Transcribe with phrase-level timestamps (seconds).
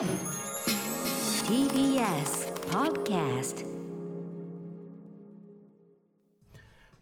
[0.00, 0.08] TBS
[2.70, 3.66] Podcast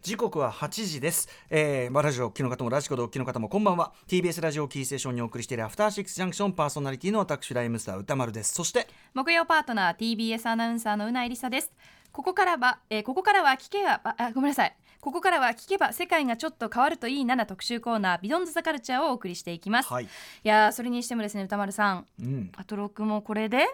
[0.01, 3.93] 時刻は8時です、えー、まあラジオお聞きの方もラジコでお聞きの方もこんばんは。
[4.09, 8.53] TBS ラジオキーステーションにお送りしているアフターシックスジャンクションパーソナリティの私ライムスター歌丸です。
[8.53, 11.71] そして木曜パートナー TBS アナウンサーのうないりさです。
[12.11, 20.03] ここからは、えー、ここからは聞けばあごめんなさいここからは聞けば世界がちょっと変わるといいなな特集コーナービヨンズザカルチャーをお送りしていきます、はい。
[20.03, 20.07] い
[20.43, 22.05] やーそれにしてもですね歌丸さん。
[22.21, 22.51] うん。
[22.57, 23.65] アトロクもこれで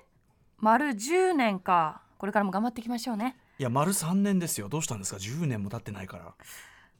[0.59, 2.01] 丸10年か。
[2.19, 3.35] これからも頑張っていきましょうね。
[3.57, 4.69] いや丸3年ですよ。
[4.69, 6.33] どうしたんですか？10年も経ってないから。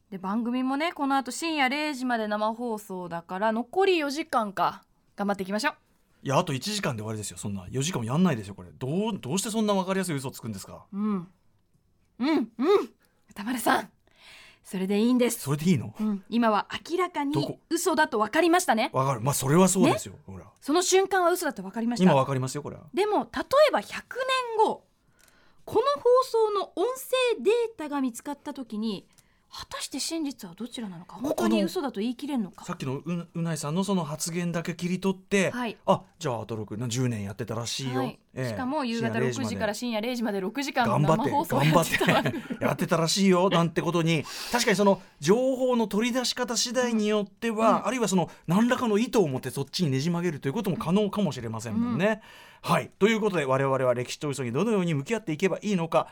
[0.10, 4.82] で番組もねこの後深夜0時まで生放送だから残り4時間か。
[5.16, 5.74] 頑張っていきましょう。
[6.24, 7.66] いやあと1時間で終わりですよそんな。
[7.66, 8.70] 4時間もやんないですよこれ。
[8.72, 10.84] どうどうしてそんな分かりやすい嘘をつくんですか？
[10.92, 11.28] うん。
[12.20, 12.48] うんうん。
[13.30, 13.90] 歌丸さん
[14.66, 15.42] それでいいんです。
[15.42, 15.94] それでいいの？
[15.98, 18.90] うん、今は明らかに嘘だと分かりましたね。
[18.94, 19.22] わかる。
[19.22, 20.46] まあそれはそうですよ、ほら。
[20.60, 22.04] その瞬間は嘘だと分かりました。
[22.04, 22.82] 今わかりますよこれは。
[22.92, 23.84] でも例えば100
[24.58, 24.84] 年後
[25.66, 26.86] この放送の音
[27.38, 29.08] 声データが見つかった時に
[29.58, 31.16] 果たして真実はどちらなのか？
[31.16, 32.66] 本当に嘘だと言い切れるのか？
[32.66, 35.78] さっきのううないさんのその発言だけ切り取って、はい。
[35.86, 38.20] あじゃああと6 10年やってたらしいよ、はい。
[38.34, 38.50] ええ。
[38.50, 40.40] しかも夕方6時から深夜0時まで。
[40.40, 44.26] 6時間の頑張って生放送頑張ってやってたやってたらしいよなんてことに。
[44.52, 52.22] 確かにその情報の取り出し方次第によっては、あるいはその何らかの意図を持ってそっちにねじ曲げるということも可能かもしれませんもんね。
[52.62, 52.92] はい。
[53.00, 56.08] ということで我々は歴史と嘘にどのように向き合っていけばいいのか。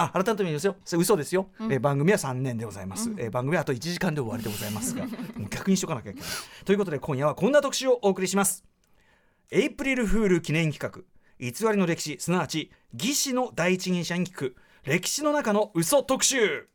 [0.00, 0.76] あ改めて言いますよ。
[0.84, 5.04] それ嘘ですよ、えー番組は3年でございます、えー番組はあと1時間で終わりでございますが
[5.36, 6.28] もう逆にしとかなきゃいけない。
[6.64, 8.64] ということで今夜はこんな特集をお送りします。
[9.50, 11.02] エイプリルフール記念企画。
[11.40, 16.68] 偽りの歴史すなわち義士の第一人者に聞く歴史の中の嘘特集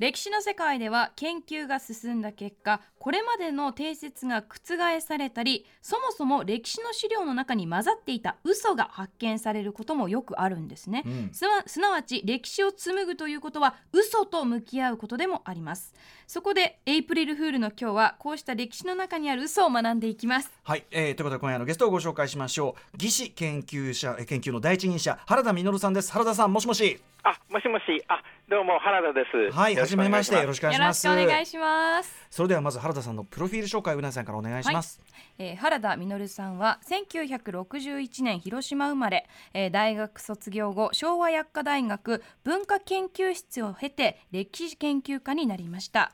[0.00, 11.30] 歴史の世界では研究が進んだ結果これまでの定説が覆されたりそもそも歴史の資料の中に混ざっていた嘘が発見されることもよくあるんですね、うん。
[11.32, 15.94] すなわち歴史を紡ぐということは嘘と向き合うことでもあります。
[16.26, 20.50] そこでエイプリルフールの今日はこうした歴史の中にある嘘を学んでいきます。
[20.64, 22.96] はい、えーということで今夜のゲストをご紹介しましょう。
[22.96, 26.10] 義士研究者えー研究の第一人者原田実さんです。
[26.10, 27.00] 原田さんもしもし。
[27.22, 29.56] あ、もしもし、あ、どうも原田です。
[29.56, 31.06] はいはじめましてよろしくお願いします。
[31.06, 32.26] よろしくお願いします。
[32.30, 34.98] それではまず原田さんのプロフィール紹介をうなさんからお願いします、
[35.38, 46.12] えー原田実さんは1961年広島生まれ、えー大学卒業後昭和薬科大学文化研究室を経て歴史研究家になりました。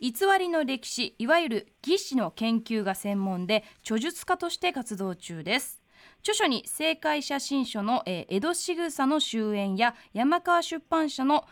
[0.00, 5.80] 偽りの歴史いわゆる義史の研究が専門で著述家として活動中です。
[6.22, 11.44] 著書に正解写真書の、えー江戸仕草の終焉や山川出版社の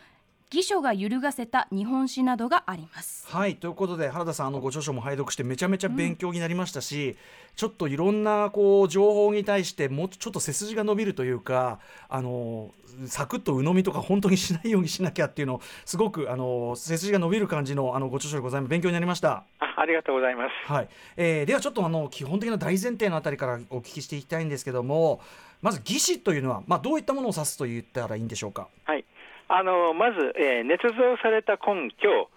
[0.53, 7.17] 義書が揺るがせた日本史などがありますはいということで原田さんあのご著書も拝読してめちゃめちゃ勉強になりましたし、
[7.55, 11.79] ちょっといろんなこう情報に対してもうちょっと背筋が伸びるというか
[12.09, 12.73] あの
[13.07, 19.45] サクッと鵜呑みとか本当にしないようにしなきゃっていうのをすごくあの背筋が伸びる感じのあのご著書でございます勉強になりました。
[19.61, 20.73] あ、ありがとうございます。
[20.73, 25.21] はいえーではちょっとあの基本的な大前提のあたりからお聞きしていきたいんですけども
[25.63, 28.67] まず義士というのは、まあ、どういったものを指すと言ったらいいんでしょうか？
[28.85, 29.05] はい。
[29.51, 32.31] あのまず、えー捏造された根拠、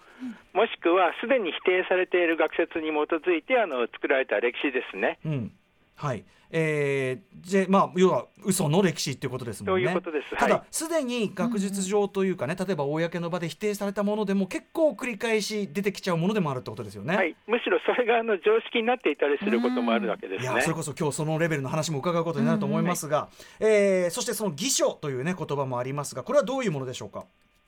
[0.52, 5.18] もしくはすでに否定されている学説に基づいてあの作られた歴史ですね。
[5.24, 5.52] うん
[5.96, 6.24] はい
[6.56, 9.90] えー、でまあ要は嘘の歴史っていうことですもんね。
[9.90, 17.16] うことですただはいすでに学術上というかね、例えば公の場で否定されたものでも結構繰り返し出てきちゃうものでもあるってことですよね。
[17.16, 17.34] はい。
[17.46, 20.70] むしろそれがあの常識になっていたりすることもあるわけですねいやそ。
[20.70, 23.28] れこそ今日そのレベルの話も伺うことになると思いますが、
[23.58, 27.24] えーそしてその義書というね言葉もありますがこれはどういうものでしょうか？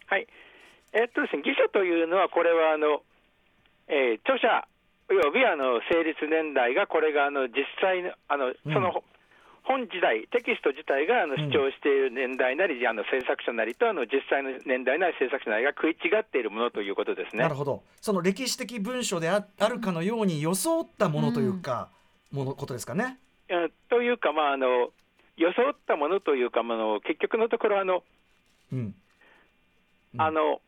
[0.06, 0.26] はい。
[0.92, 3.02] えっとですね、義書というのはこれはあの、
[3.88, 4.75] えー著者お
[5.14, 9.04] よびあの成立年代がこれがあの実際のあのその、
[9.66, 17.42] 本時代、テキスト自体があのうん主張している年代なり、あの制作者なりとあの実際の年代なり制作者なりが食い違っているものということですね。
[17.42, 17.82] なるほど。
[18.00, 21.90] その歴史的文書でああるかのように装ったものというか、
[22.30, 23.18] ものことですかね。
[23.50, 24.90] うんというか、まあ、あの
[25.36, 28.04] 装ったものというか、まああの結局のところあの、
[28.72, 28.94] うん。
[30.14, 30.20] うん。
[30.20, 30.60] あの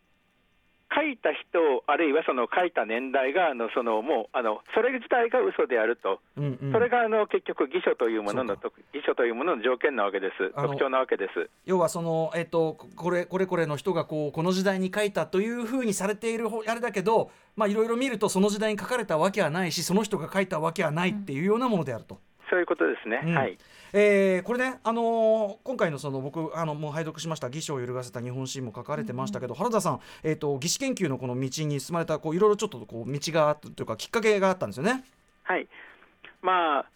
[0.94, 11.50] 書いた人、あるいはその書いた年代があのそのもうあのそれ自体が嘘であると、うんうんそれがあの結局、義書というもののそう特義書というものの条件なわけです、特徴なわけです。
[11.66, 22.18] 要はその、えっと、これこれこれの人がこうこの時代に書いたというふうにされているほあれだけどまあいろいろ見るとその時代に書かれたわけはないしその人が書いたわけはないっていうようなものであると。
[22.50, 23.20] そういうことですね。
[23.24, 23.58] うんはい。
[23.92, 35.04] えーこれね、あのー今回のその僕あのもう拝読しました「義書を揺るがせた日本史」も書かれてましたけど、原田さん、えー、と義史研究のこの道に進まれたこういろいろちょっとこう道があったというかきっかけがあったんですよね。
[35.44, 35.66] はい。
[36.42, 36.86] まあ、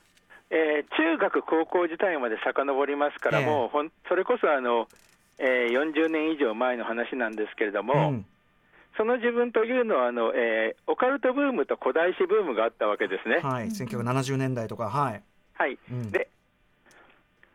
[0.50, 4.86] えー中学、高校時代まで遡りますから、ええもうほんそれこそあの、
[5.38, 8.26] えー40年以上前の話なんですけれども、うん
[8.94, 13.36] その自分というのはあの、えーオカルトブームと古代史ブームがあったわけですね。
[13.36, 15.22] はい、1970年代とか、はい。
[15.54, 15.78] はい。
[15.90, 16.10] うん。
[16.10, 16.28] で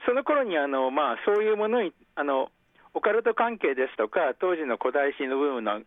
[0.06, 2.50] その頃にあの、まあ、そういうものにあの、
[2.94, 5.82] オカルト関係ですとか、当時の古代史のブームの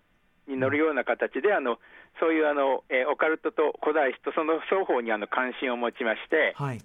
[0.47, 1.79] に乗るような形で、あの
[2.19, 6.81] そういうあの、えーオカルトと古代史とその双方にあの関心を持ちまして、はい。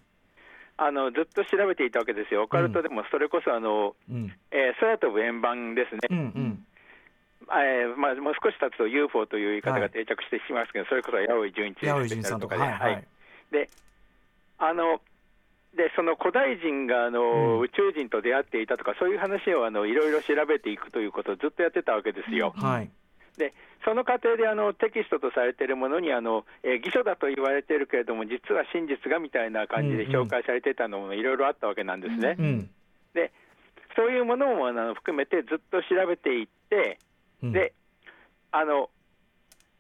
[0.77, 4.31] あのずっと調べていたわけですよ、オカルトでもそれこそあの、うん。
[4.51, 6.65] えー空飛ぶ円盤ですね、うんうん。
[7.51, 12.61] えーまあ、もう少し経つと UFO という言い方はいが定着してしまいますけど、それこそ八尾純一さんとか、で。
[12.61, 13.07] はい、はい。
[13.51, 13.69] で
[14.57, 15.01] あの
[15.75, 17.25] でその古代人があの、う
[17.57, 22.53] ん宇宙人と出会っていたとか、そういう話をあのいろいろ調べていくということをずっとやってたわけですよ。
[22.55, 22.89] はい。
[23.37, 32.35] でその過程であのテキストとされているものにあの、えー偽書だと言われているけれども、実は真実がみたいな感じで紹介されていたのもいろいろあったわけなんですね。
[32.39, 32.69] うん。
[33.13, 33.31] で
[33.95, 36.99] そういうものもあの含めてずっと調べていって、
[37.43, 37.73] うん、で
[38.51, 38.89] あの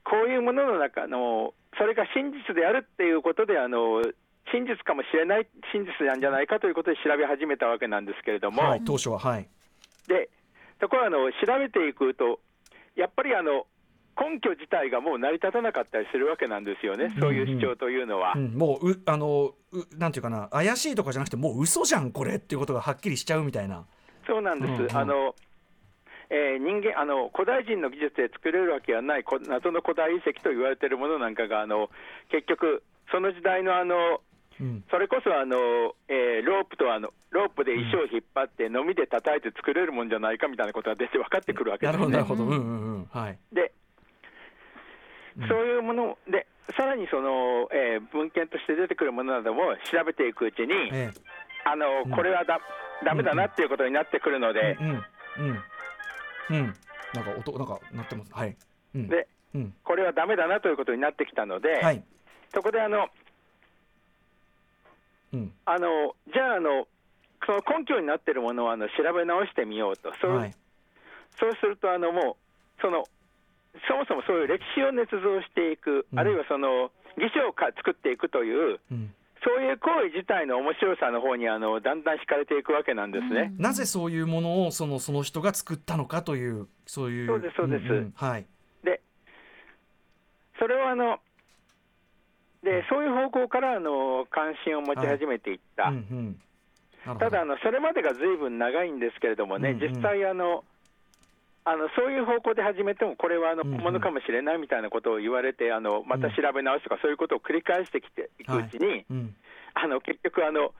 [0.03, 4.03] こういうものの中の、それが真実であるっていうことで、あの
[4.51, 9.47] 真実かもしれない、真実なんじゃないかということで調べ始めたわけなんですけれども、はい、当初は、はい。
[10.07, 10.29] で
[10.79, 12.39] ところがあの調べていくと、
[12.95, 13.65] やっぱりあの
[14.17, 18.33] 根拠自体がもう成り立たなかったりするわけなんですよね、そういう主張というのは。
[18.35, 23.85] うん、もううあのうなんていうかな怪しいとかじゃなくてもう嘘じゃんこれっていうことがはっきりしちゃうみたいな。
[24.27, 25.35] そうなんです、うんうんあの
[26.29, 31.91] えー人間あの、古代人の技術で作れるわけはない、こ謎の古代遺跡と言われているものなんかが、あの
[32.31, 32.81] 結局、
[33.11, 34.21] その時代のあの
[34.59, 34.83] うん。
[34.89, 35.57] それこそあの、
[36.07, 42.03] えーロープとあのロープで石を引っ張って、のみで叩いて作れるもんじゃないかみたいなことが出て分かってくるわけですね。
[42.03, 43.05] ほどなるほど、うんうんうん。
[43.11, 43.37] はい。
[43.51, 43.71] で
[45.37, 45.47] うん。
[45.47, 46.47] そういうもので、
[46.77, 51.11] さらにその、えー文献として出てくるものなども調べていくうちに、え
[51.65, 52.11] あのうん。
[52.11, 52.59] これはだ
[53.03, 55.03] だめだなっていうことになってくるのえで、うんうん。
[55.39, 56.57] うん。
[56.57, 56.73] うん。
[57.13, 58.33] なんか音なんか鳴ってます。
[58.33, 58.55] はい。
[58.95, 59.07] うん。
[59.09, 59.73] でうん。
[59.83, 62.03] これはだめだなということになってきたので、はい。
[62.53, 63.09] そこであの
[65.35, 65.53] うん。
[65.65, 66.87] あのじゃああの、
[67.45, 70.55] その根拠になっているものをあの調べ直してみようと、そう,、はい。
[71.39, 73.03] そうするとあのもうその、
[73.87, 76.19] そもそもそういう歴史を捏造していく、うん。
[76.19, 79.13] あるいはその偽書をか作っていくという、うん。
[79.45, 83.53] そういう行為自体の面白さの方にあのだんだん惹かれていくわけなんですね。
[83.59, 87.27] なぜそういうものをそのその人が作ったのかというそういう。
[87.27, 87.83] そうですそうです。
[87.83, 88.13] んん。
[88.15, 88.45] はい。
[88.83, 89.01] で、
[90.57, 91.19] それをあの
[92.65, 96.41] でそういう方向からあの関心を持ち始めていった、うんうん。
[97.05, 97.19] なるほど。
[97.19, 99.93] ただあの、それまでがずいぶん長いんですけれどもね、うんうん。
[99.93, 100.65] 実際あの、
[101.63, 103.77] あのそういう方向で始めても、これはあのうんうん。
[103.77, 109.35] 本物かもしれないみたいなことを言われて、あのまた調べ直すとか、そういうことを繰り返してきていくうちに、うん。
[109.75, 110.73] あの結局あの、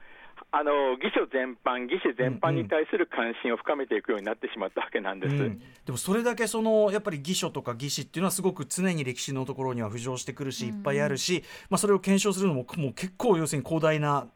[0.52, 5.34] あの偽書全般、偽史全般に対する関心を深めていくようになってしまったわけなんです。
[5.34, 14.26] うんでもそれだけそのやっぱり偽書とか偽史っていうのはすごく常に歴史のところには浮上してくるしいっぱいあるし、まあ、それを検証するのももう結構要するに広大な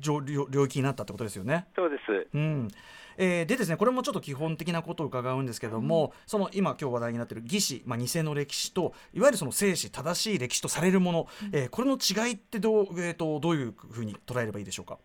[0.00, 0.20] 領
[0.64, 1.66] 域になったってことですよね。
[1.76, 2.68] そうですうん
[3.18, 14.98] えーでですねこれもちょっと基本的なことを伺うんですけども、その今今日話題になっている義史、まあ、偽の歴史といわゆるその正史正しい歴史とされるもの、えーこれの違いってどう,、えー、とどういうふうに捉えればいいでしょうか？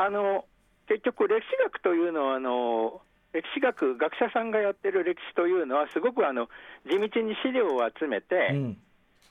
[0.00, 0.46] あの
[0.88, 3.00] 結局、歴史学というのはあの、
[3.32, 6.48] 歴史学、学者さんがやってる歴史というのは、すごくあの
[6.88, 8.78] 地道に資料を集めて、うん。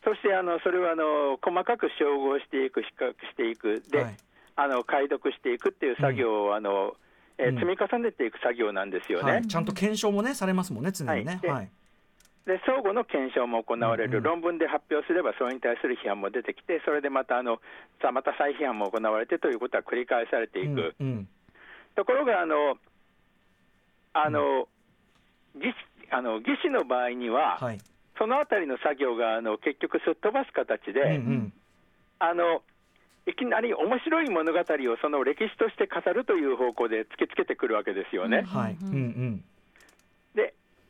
[0.03, 4.17] そしてあのそれをあの細かく照合していく、比較していく、で、はい。
[4.55, 6.95] あの解読していくっていう作業を、あの
[7.37, 7.55] えーうん。
[7.55, 9.31] 積み重ねていく作業なんですよね。
[9.31, 11.39] はい、ちゃんと検証もねされますもんね常にね。
[11.43, 11.51] はい。
[11.51, 11.71] はい
[12.45, 14.23] で相互の検証も行われる、うんうん。
[14.23, 17.59] 論文で発表すれば、それに対する批判も出てきて、それでまたあの
[18.01, 20.95] さまた再批判も行われてということは繰り返されていく。
[20.99, 21.27] うんうん。
[21.95, 22.77] ところがあの
[24.13, 24.67] あの、
[25.55, 25.73] 義
[26.11, 27.79] あの義士の場合には、はい。
[28.17, 31.53] そのあたりの作業があの結局すっ飛ばす形で、うんうん。
[32.19, 32.61] あの
[33.27, 38.41] いきなり面白い物語をその歴史として語るという方向で突きつけてくるわけですよね。
[38.41, 38.77] はい。
[38.81, 39.37] うんうん。
[39.37, 39.43] で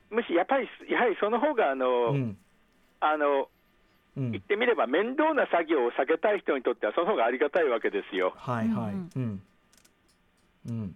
[0.09, 2.37] むしやっぱりやはりその方があの、うん。
[2.99, 3.49] あの
[4.17, 4.31] うん。
[4.31, 8.33] 言ってみれば面倒な作業を避けたい人にとってはその方がありがたいわけですよ。
[8.35, 8.93] はいはい。
[8.93, 9.09] うん。
[9.15, 9.41] うん。
[10.67, 10.95] うん。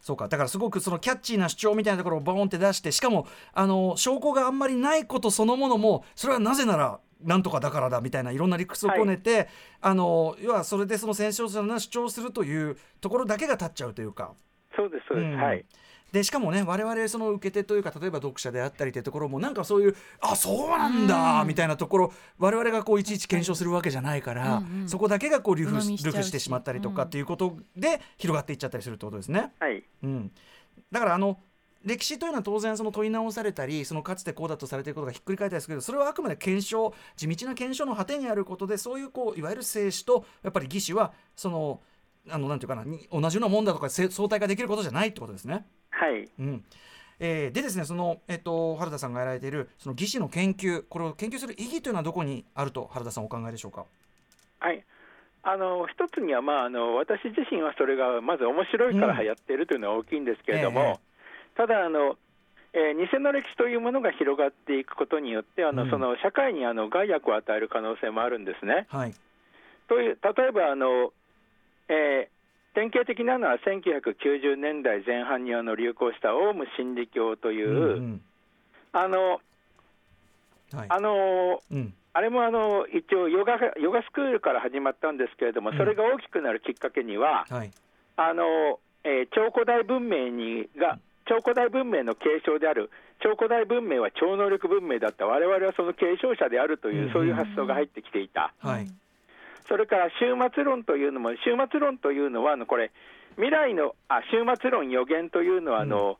[0.00, 0.28] そうか。
[0.28, 9.48] だからすごくそのキャッチーな主張みたいなところをボーンって出してしかもあの証拠があんまりないことそのものもそれはなぜならなんとかだからだみたいないろんな理屈をこねて、
[9.82, 14.32] あの要はそれでその戦勝者が主張するというところだけが立っちゃうというか。
[14.74, 15.36] そうですそうです、うん。
[15.36, 15.64] はい。
[16.12, 29.52] でしかもね我々その受け手というか例えば読者であったりというところもなんかそういうあそうなんだみたいなところ我々がこういちいち検証するわけじゃないから、うんうんそこだけがこう流布してしまったりとかっていうことで広がっていっちゃったりするってことですね。
[29.60, 29.84] はい。
[30.02, 30.32] うん、
[30.90, 31.38] だからあの
[31.84, 41.80] 歴史というのは当然その問い直されたりそのかつてこうだとされていることがひっくり返ったりするけどそれはあくまで検証地道な検証の果てにあることでそういうこういわゆる生死とやっぱり義士はその
[42.28, 45.66] あのなんていうかなに同じようなもんだとかせ相対化できることじゃないってことですね。
[45.90, 46.28] はい。
[46.38, 46.64] うん
[47.22, 53.84] えーでですねその、えっと原田さんがやられているその義士の研究これを研究する意義というのはどこにあると原田さんお考えでしょうか？
[54.60, 54.82] はい。
[55.42, 61.00] あの一つには、まあ、あの私自身はそれがまず面白いからやっているというのは大きいんですけれども、ええ
[61.56, 62.16] ただあの、
[62.72, 68.86] えー偽の歴史というものが広がっていくことによってあの、うんその社会にあの害悪を与える可能性もあるんですね。
[68.88, 69.14] はい。
[69.88, 71.12] という例えばあの、
[71.88, 72.39] えー
[72.74, 78.20] 典型的なのは1990年代前半にあの流行したオウム真理教という、うん
[78.92, 79.50] あのうん
[80.72, 80.86] はい。
[80.88, 81.94] あのうん。
[82.12, 85.78] あれもあの一応ヨガ、ヨガスクールから始まったんですけれども、うん。
[85.78, 87.70] それが大きくなるきっかけには、はい。
[88.16, 92.90] あのえー超古代文明にが、超古代文明の継承である、
[93.22, 97.12] 超古代文明は超能力文明だった、我々はその継承者であるという、うん。
[97.12, 98.86] そういう発想が入ってきていた、はい。
[99.70, 102.90] それから終末論というのも、終末論というのは、あのこれ、
[103.36, 106.18] 未来の、あ終末論予言というのはあの、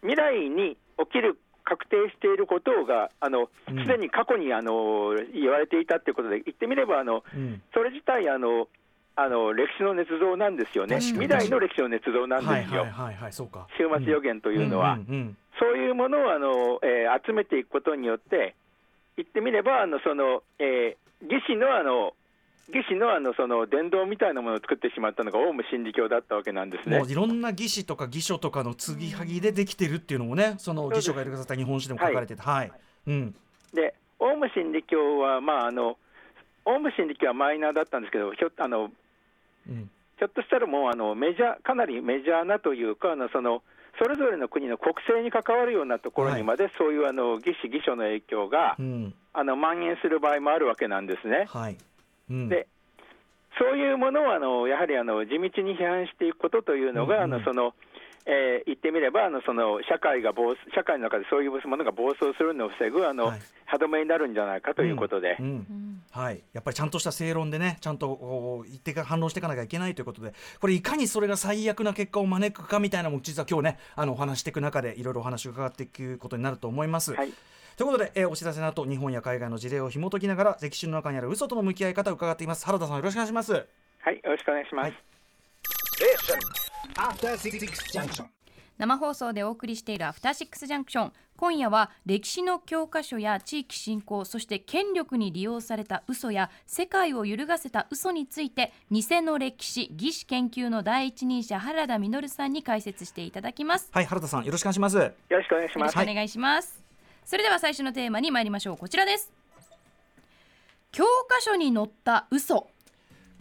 [0.00, 3.82] 未来に起きる確定していることが、あのうん。
[3.82, 7.62] すでに過去にあの言われていたということで、言ってみれば、あのうん。
[7.72, 8.66] それ自体あの、
[9.14, 13.68] あの歴史の捏造なんですよね、未来の歴史の捏造なんはいですよ、はいはいはいそうか。
[13.76, 18.54] 終末予言というのは、んんうんそういうものをあの、えー集めていくことによって、
[19.16, 22.14] 言ってみれば、あのその、えー義士のあの
[22.72, 26.98] 義士のあのその伝道みたいなものを作ってしまったのがオウム真理教だったわけなんですね。
[26.98, 27.10] もう。
[27.10, 32.72] いろんな義士とか義書とかの継ぎはぎでできてるっていうのもね、その義書がいるかった日本史でも書かれてて、はい、
[33.06, 33.34] うん、
[33.72, 35.96] で、オウム真理教は、まああの、
[36.66, 38.90] オウム真理教はマイナーだったんですけど、ひょあの
[39.68, 43.62] うん、ひょっとしたらもうあのメジャー、かなりメジャーなというか、あのその
[43.98, 51.46] それぞれの国の国政に関わるようなところにまで、そういうあの義士、義書の影響が、うん、あの蔓延する場合もあるわけなんですね。
[51.48, 51.76] はい、
[52.30, 52.66] うん、で
[53.58, 57.34] そういうものをあのやはりあの地道に批判していくことというのが、うんうん。
[57.34, 57.74] あのその
[58.26, 63.40] えー言ってみればあのその社会が暴社会の中でそういうものが暴走するのを防ぐあの、はい。
[63.64, 65.44] 歯止めになるんじゃないかということで、うん。
[65.44, 65.52] うん。
[65.52, 70.32] うんはい、やっぱりちゃんとした正論でねちゃんとこう言ってか反論していかなきゃいけないということで。
[70.60, 77.14] これいかにそれが最悪な結果を招くかみたいなのも実は今日ねあのお話していく中でいろいろお話を伺っていくことになると思います。
[77.14, 77.32] はい、
[77.78, 83.52] ということで、えーお知らせの後日本や海外の事例を紐解きながら歴史の中にある嘘との向き合い方を伺っています原田さんよろしくお願いします。
[83.52, 84.90] はい、よろしくお願いします。
[84.90, 84.94] はい.
[88.78, 104.96] 生放送でお送りしているアフターシックスジャンクション今夜は歴史の教科書や地域振興そして権力に利用された嘘や世界を揺るがせた嘘について偽の歴史義史研究の第一人者原田実さんに解説していただきますはい原田さんよろしくお願いします。
[104.96, 105.92] よろしくお願いします。
[105.94, 106.87] よろしくお願いします、
[107.28, 108.78] それでは最初のテーマに参りましょう。
[108.78, 109.30] こちらです。
[110.92, 112.68] 教科書に載った嘘。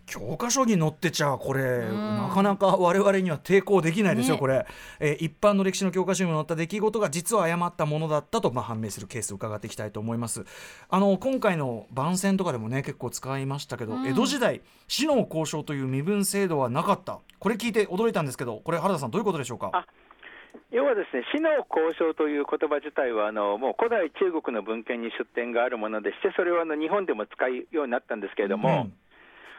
[0.05, 2.17] 教科書に載ってちゃこれ、ん。
[2.17, 4.41] なかなか我々には抵抗できないですよ、ね。
[4.41, 4.65] これ、
[4.99, 10.43] えー一般の歴史の教科書にも載った出来事が実は誤ったものだったと、まあ、判明するケースを伺っていきたいと思います。
[10.89, 14.05] あの今回の番宣とかでもね結構使いましたけど、うん。
[14.05, 17.19] 江戸時代死の交渉という身分制度はなかった。
[17.39, 19.69] これ聞いて驚いたんですけどこれ原田さんどういうことでしょうか？
[19.71, 19.85] あ
[20.71, 28.93] 要はですね、死の交渉という言葉自体は、あのもう古代中国の文献に出典があるものでして、それはあの日本でも使うようになったんですけれども、うん。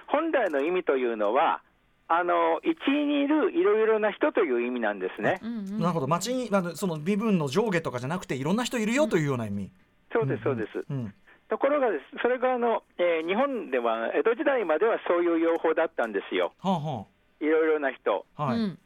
[0.07, 1.61] 本来の意味というのは、
[2.09, 5.41] あの一位にいるいろいろな人という意味なんですね。
[5.43, 5.79] うんうん。
[5.81, 6.09] なるほど。
[6.09, 9.71] 町にあのその身分の上下とかじゃなくていろんな人いるよというような意味、
[10.13, 10.85] そうです、そうです。
[10.89, 11.15] うん
[11.49, 17.07] ところがです、それがあの、えー日本では江戸時代まではそういう用法だったんですよ、はあは
[17.41, 18.27] いろいろな人。
[18.37, 18.79] あはい、うん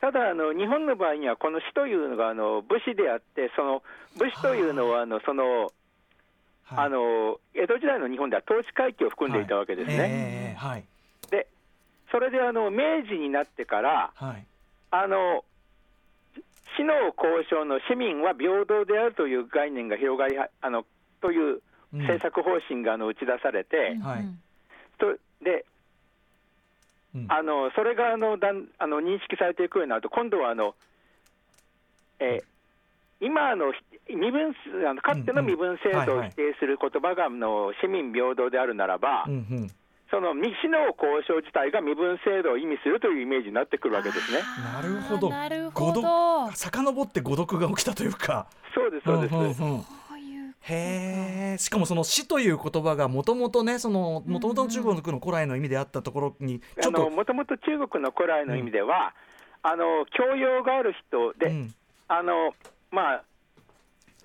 [0.00, 3.82] ただあの、日本の場合には、この死というのがあの武士であって、その
[4.18, 5.72] 武士というのはあのその、
[6.64, 6.86] はい。
[6.86, 9.96] あの江戸時代の日本では統治階級を含んでいたわけですね。
[9.96, 10.84] ええはい。
[11.30, 11.46] で
[12.10, 14.44] それであの明治になってから、はい。
[14.90, 15.44] あの
[16.76, 20.84] 死の交渉の市民は平等であるという概念が広がりはあの
[21.22, 21.62] という
[21.94, 22.00] うん。
[22.00, 24.20] 政策方針があの打ち出されて、はい。
[24.20, 24.38] うん
[24.98, 25.75] とでうん
[27.28, 30.74] あのそれがあのだんあの認識されていくようになると、今度はあの、
[32.18, 32.44] えー
[33.20, 39.70] 今あのひ身分すあのかつての身分制度を否定する言葉があの市民平等であるならば、うんうん。
[40.08, 44.38] その西の交渉自体が身分制度を意味するというイメージになってくるわけですね。
[44.72, 45.30] なるほど。
[45.30, 48.46] なる誤ほどって誤読が起きたというか。
[48.72, 49.34] そうですそうです。
[49.62, 49.84] うんうんうん
[50.68, 57.04] へえしかもその死という言葉がもともとねそのもともとの中国の古来の意味であったところにちょあっと。
[57.04, 59.14] のもともと中国の古来の意味では、
[59.62, 61.74] あの教養がある人で、うん。
[62.08, 62.52] あの
[62.90, 63.22] まあ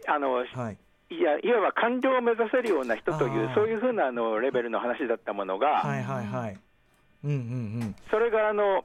[0.07, 0.77] あのはい。
[1.11, 6.57] いやいわば官僚を目指せるような人というそういうふうなあのレベルの話だったものが、はいはいはい。
[7.23, 7.39] うんうんう
[7.85, 7.95] ん。
[8.09, 8.83] それがあのあ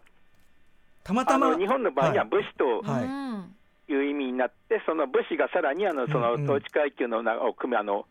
[1.05, 3.05] たまたまの日本の場合には武士とはい。
[3.05, 3.56] うん
[3.89, 8.07] いう意味になって、その武士がさらにあのその統治階級の中を組むあの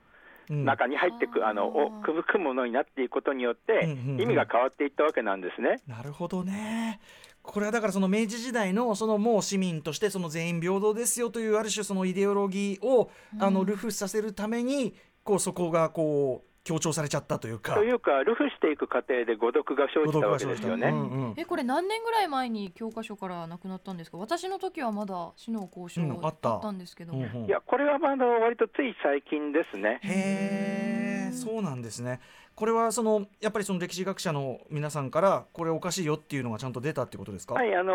[0.50, 0.64] うん。
[0.64, 5.82] 中に入ってく、あのを組む組むものになっていくことによって、意味が変わっていったわけなんですね。
[5.88, 7.00] なるほどね。
[7.42, 17.76] これはだからその明治時代のそのもう市民としてその全員平等ですよというある種そのイデオロギーをあのルフさせるためにこうそこがこう強調されちゃったというか。
[17.76, 20.90] というか、ルフしていく過程で誤読が生じたわけですよね。
[20.90, 24.18] うんうんえこれ何年ぐらい前に教科書からなくなったんですか？
[24.18, 30.00] 私の時はまだ死の交渉うんあったんですけども、うんうんいや、これはまああの割とつい最近ですね。
[30.04, 32.20] へえそうなんですね。
[32.56, 37.54] これはそのやっぱりその歴史学者の皆さんからこれおかしいよっていうのがちゃんと出たってことですか？
[37.54, 37.94] はい、あの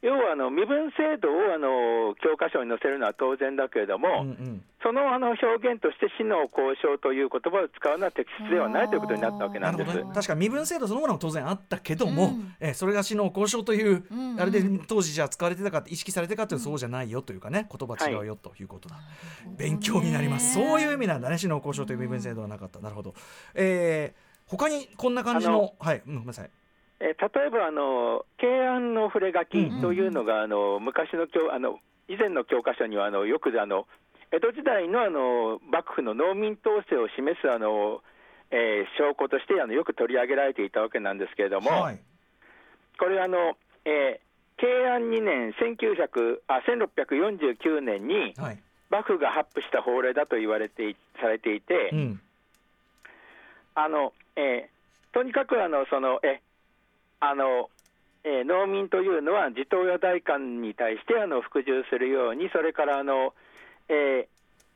[0.00, 9.86] 要はあの身分制度をあの教科書に載せるのは当然だけれども、うんうんそのあの表現として死の交渉という言葉を使うのは適切ではないということになったわけなです。
[9.86, 12.54] なんるほどね、確か身分制度そのものは当然あったけども、うん。
[12.60, 14.30] えそれが死の交渉という、うん。
[14.32, 18.96] うんあれで当時じゃあ使われてたか意識されてたかっていうとそうじゃないよというかね言葉違うよということだ、
[19.56, 20.54] 勉強になります。
[20.54, 21.38] そういう意味なんだね。
[21.38, 23.14] 死の交渉という身分制度はなかった、なるほど、
[23.54, 26.44] えー、他にこんな感じのはい、うん、ごめんなさい。
[26.44, 26.56] えー
[26.98, 31.78] 例えばあの慶安の触れ書きというのが、あの昔の教あの
[32.08, 33.86] 以前の教科書にはあのよくあの
[34.36, 38.02] 江戸時代のあの幕府の農民統制を示すあの、
[38.50, 41.98] えー証拠としてあのよく取り上げられていたわけなんですけれども、はい。
[42.98, 44.26] これあの、えー
[44.58, 48.60] 慶安2年1900あ1649年にはい。
[48.90, 52.20] 幕府が発布した法令だと言われていされていて、うん。
[53.74, 56.42] あのえーとにかくあのそのえ
[57.20, 57.70] あの、
[58.24, 63.32] えー農民というのは地頭や代官に対してあの服従するように、それからあの、
[63.88, 64.26] えー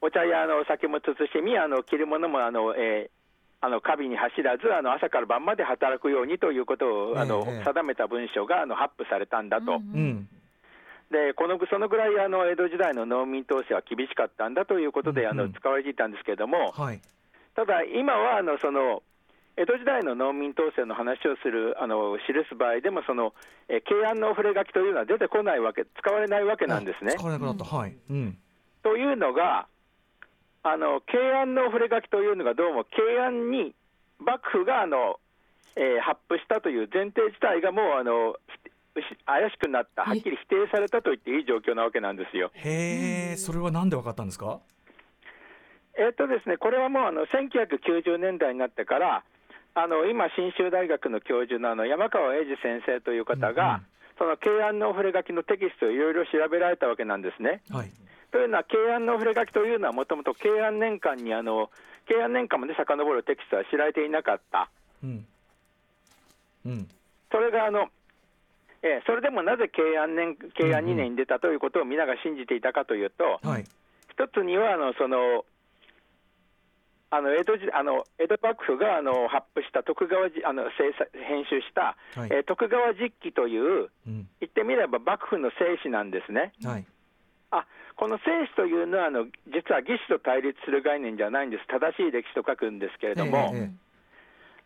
[0.02, 3.20] お茶やあのお酒も慎み、あの着るものもあの、えー
[3.62, 7.62] あの過敏に走らずあの、朝から晩まで働くようにということをあの、ええ。
[7.62, 9.72] 定めた文書があの発布されたんだと。
[9.72, 10.28] うん
[11.10, 17.00] でこのそのぐらいあの江戸時代の農民統制は厳しかったんだということで、あの使われていたんですけれども、はい。
[17.56, 19.02] ただ今はあのその
[19.56, 23.34] 江戸時代の農民統制の話をするあの記す場合でもその、
[23.68, 27.14] えー慶安の触れ書きというのは出てこないわけ使われないわけなんですね。
[27.16, 27.18] あ。
[27.18, 27.96] 使われなくなった、はい。
[28.08, 28.38] うん
[28.82, 29.66] というのが
[30.62, 33.74] あの慶安の触れ書きというのがどうも慶安に
[34.18, 35.18] 幕府があの、
[35.76, 38.34] えー発布したという前提自体がもうあの
[38.96, 42.50] ひ怪しくなったはっきり否定されたと言っていい状況なわけなんですよ。
[42.54, 44.60] へえそれはなんでわかったんですか？
[45.96, 49.22] えーっとですね、これはもうあの1990年代になってから、
[49.74, 53.86] あの今、信州大学の教授のあの山川英二先生という方が、うんうん。
[54.18, 57.62] その慶安の触れ書きのテキストをいろいろ調べられたわけなんですね。
[57.70, 57.90] はい
[58.30, 61.70] というのは、慶安の触れ書きというのは、もともと慶安年間にあの、
[62.06, 64.70] 慶安年間まで遡るテキストは知られていなかった、
[65.02, 65.26] うん。
[66.66, 66.88] うん。
[67.30, 67.88] それがあの、
[68.82, 73.64] えーそれでもなぜ慶安年慶安2年に出たということを皆が信じていたかというと、はい。
[74.10, 75.44] 一つにはあのその
[77.10, 82.30] あの江戸時あの江戸幕府があの発布した徳川じあの制作編集した、はい。
[82.32, 84.28] えー徳川実記といううん。
[84.40, 86.52] 言ってみれば幕府の正史なんですね。
[86.64, 86.86] はい
[87.50, 91.66] あこの正史というのはあの実は義士と対立する概念じゃないんです。
[91.66, 93.90] 正しい歴史と書くんですけれども、えええ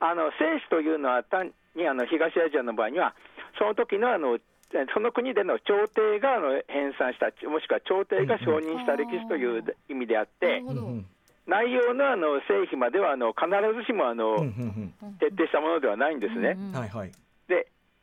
[0.01, 3.15] あの正史というのは単にあの東アジアの場合には
[3.59, 10.63] その時のあのえその国での朝廷があの編纂したもしくは朝廷が承認した歴史という意味であって、
[11.47, 13.47] 内容のあの成否まではあの必
[13.79, 14.37] ずしもあの、
[15.21, 16.57] 徹底したものではないんですね。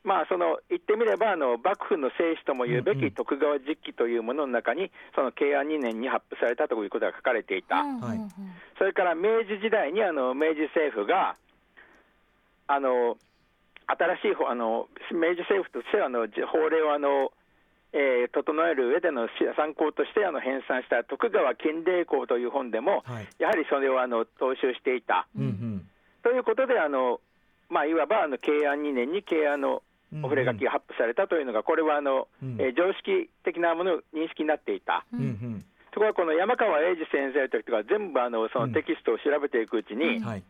[0.04, 8.02] まあ、その言ってみればあの幕府の正史とも言うべき徳川実記というものの中にその慶安2年に発布されたということが書かれていた、うんうんうん。
[8.02, 8.20] はい。
[8.80, 11.36] それから明治時代にあの明治政府が
[12.66, 13.16] あの
[13.86, 17.32] 新しい法あの明治政府としてはあのじ法令をあの、
[17.94, 23.28] えー整える上でのし参考としてあの編纂した徳川建礼公という本でも、はい。
[23.38, 25.28] やはりそれをあの踏襲していた。
[25.38, 25.88] うんうん。
[26.24, 27.20] ということで、あの
[27.70, 29.82] まあ、いわばあの慶安2年に慶安の
[30.14, 32.60] お触れ書きが発布されたというのが、これはあの、うん。
[32.60, 35.06] えー常識的なもの認識になっていた。
[35.14, 35.18] う
[35.92, 40.44] ところがこの山川英二先生という人が全部あのそのテキストを調べていくうちに、はい。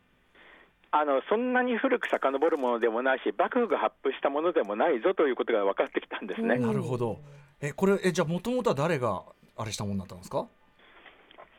[0.91, 6.57] あのそんなに古く遡るものでもないし、幕府が発布したものでもないぞということが分かってきたんですね。
[6.57, 7.19] なるほど。
[7.61, 9.23] えこれえじゃあもともとは誰が
[9.57, 10.47] あれしたものだったんですか、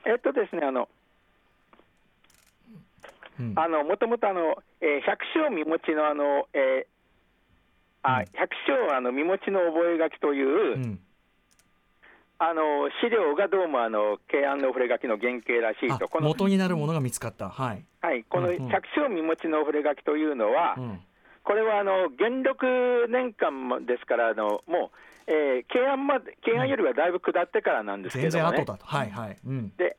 [0.04, 0.88] えっとですね、あの、
[3.84, 6.92] もともとあの、えー百姓身持ちのあの、えー
[8.02, 8.24] あうん。
[8.32, 11.00] 百姓あの身持ちの覚書という、うん、
[12.38, 12.62] あの
[13.00, 17.48] 資料がどうもあの慶安の触れ書きの原型らしいあと、この,、元になるものが見つかった。
[17.48, 21.00] はい、はい、この百姓身持ちの触れ書きというのは、うん。
[21.44, 24.90] これはあの元禄年間ですから、あのも
[25.26, 28.64] う、えー慶安まで慶安よりはだいぶ下ってからなんですけど後。
[28.64, 28.84] だと。
[28.84, 29.36] はいはい。
[29.46, 29.72] うん。
[29.76, 29.96] で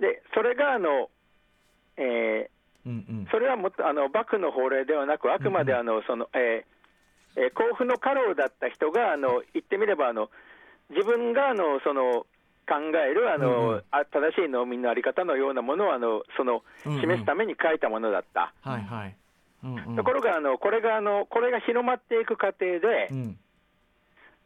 [0.00, 1.08] でそれがあの、
[1.96, 2.55] えー
[2.86, 3.28] うんうん。
[3.30, 10.30] それはもあの幕府の法令ではなく、あくまであのその、えーえー甲府の家老だった人があの言ってみればあの、
[10.88, 12.24] 自分があのその
[12.66, 13.82] 考えるあの、うんうん。
[13.90, 18.54] あ正しい農民のあり方のようなものをあのその示すために書いたものだった。
[18.62, 19.16] はいはい。
[19.64, 19.96] うんうん。
[19.96, 23.38] ところがあのこれがあのこれが広まっていく過程で、うん。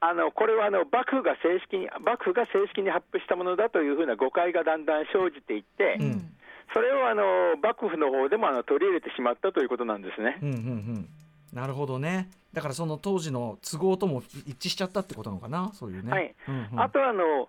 [0.00, 6.36] あのこれはあの幕府が正式に幕府が正式に発布したものだというふうな誤解がだんだん生じていって、うん
[6.72, 10.38] それをあの幕府の方でもあの取り入れてしまったということなんですね。
[10.42, 11.08] うんうんうん。
[11.52, 12.30] なるほどね。
[12.52, 15.70] だからその当時の都合とも一致しちゃったってことなのかな？
[15.74, 16.10] そういうね。
[16.10, 16.34] はい。
[16.48, 16.80] うんうん。
[16.80, 17.48] あとあの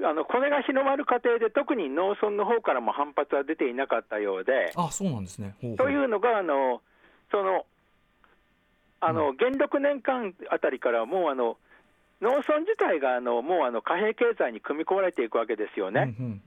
[0.00, 5.54] あのこれが広まる過程で特に農村の方からも反発は出ていなかったようで、あそうなんですね。
[5.60, 5.76] ほうほう。
[5.78, 6.80] というのがあの
[7.30, 7.66] その
[9.00, 11.56] あの元禄年間あたりからもうあの
[12.20, 16.16] 農村自体があのもうあの貨幣経済に組み込まれていくわけですよね。
[16.18, 16.42] うんうん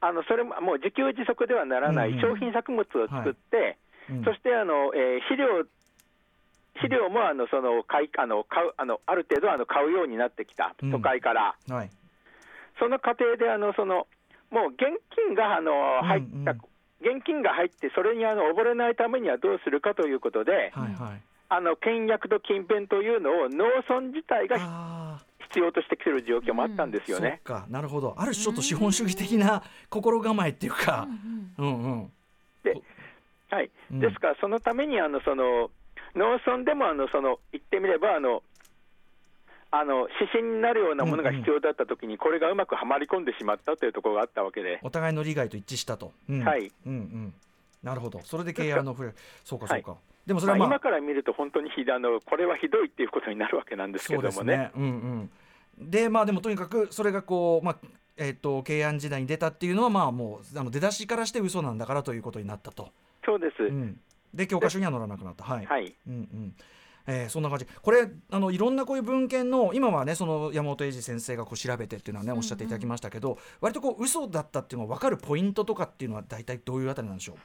[0.00, 2.20] あのそれももう自給自足ではならないうんうん。
[2.20, 3.76] 商品作物を作って、
[4.10, 4.24] うん。
[4.24, 5.64] そしてあの、えー肥料
[6.74, 10.90] 肥料もあのその買いあの買うあのある程度あの買うようになってきた、うん。
[10.90, 11.54] 都会から。
[11.68, 11.90] はい。
[12.78, 14.06] その過程であのその
[14.50, 17.16] もう現金があの入った、うんうん。
[17.16, 27.40] 現金が入って、それにあの溺れないためにはどうするかということで、はいはいあの倹約と勤勉というのを農村自体が必要としてきてる状況もあったんですよね。
[27.42, 27.66] か。
[27.68, 28.14] なるほど。
[28.16, 31.08] ある種ちょっと資本主義的な心構えっていうか。
[31.58, 31.98] うんうん。
[31.98, 32.12] うん
[33.50, 33.70] はい。
[33.90, 33.98] うん。
[33.98, 35.70] ですから、そのためにあのその
[36.14, 38.44] 農村でもあのその言ってみればあの、
[39.72, 46.44] あの指針になるようなものが必要だったときに、これがうまくはまり込んでしまったというところがあったわけで、お互いの利害と一致したと、うん。
[46.44, 46.70] はい。
[46.86, 47.34] うんうん。
[47.82, 48.20] なるほど。
[48.22, 49.96] それで契約の触れそうかそうか、は
[50.30, 54.30] でもそれはまあ、まあ今から見ると、本当にひあのこれはひどいっていうことになるわけなんですけどもね。
[54.30, 54.70] ですね。
[54.76, 54.82] うん
[55.80, 55.90] うん。
[55.90, 57.76] でまあでもとにかくそれがこうまあ
[58.16, 62.90] えっ、と慶安時代に出たっていうのはまあもうあの出だしからして嘘なんだからということになったと。
[63.24, 63.98] そうです、うん。
[64.32, 65.42] で教科書には載らなくなった。
[65.42, 65.66] はい。
[65.66, 66.54] はいうんうん。
[67.08, 77.36] えーそんな感じこれあのいろんなこういう文献の今はねその山本英二先生がこう調べてっていうのはねおっしゃっていただきましたけど、割とこう嘘だったっていうのが分かるポイントとかっていうのは大体どういうあたりなんでしょう？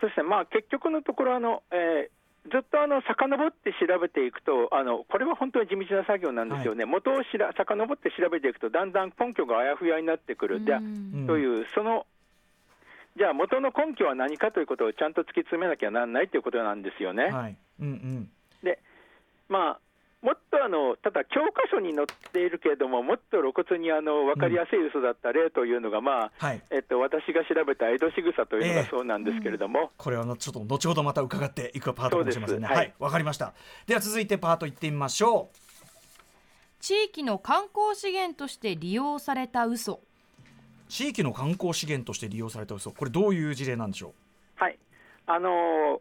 [0.00, 12.06] そしてまあ結局のところあの、えーずっとあの遡って調べていくとあの、これは本当に地道な作業なんですよね、元をしら遡って調べていくと、だんだん根拠があやふやになってくる、でうんという、その
[13.18, 17.24] じゃあ、元の根拠は何かということをちゃんと突き詰めなきゃなんないということなんですよね。
[17.24, 17.56] はい。
[17.80, 18.30] うんうん。
[19.50, 19.80] まあ
[20.22, 26.62] もっとあのただ、教科書に載っているけれども、もっと露骨にあの分かりやすい嘘だった例というのが、まあはい。
[26.70, 32.66] えっと、私が調べた江戸仕草というのええがそうなんですけれども、これはあのちょっと後ほどまた伺っていくパートかもしれませんね。
[32.66, 33.54] はそうですはいい、わ、かりました。
[33.86, 35.56] では続いてパート行ってみましょう。
[36.80, 40.00] 地域の観光資源として利用された嘘
[40.88, 44.14] 地域の観光資源として利用された嘘これどういう事例なんでしょ
[44.56, 44.78] はい、
[45.26, 46.00] あのー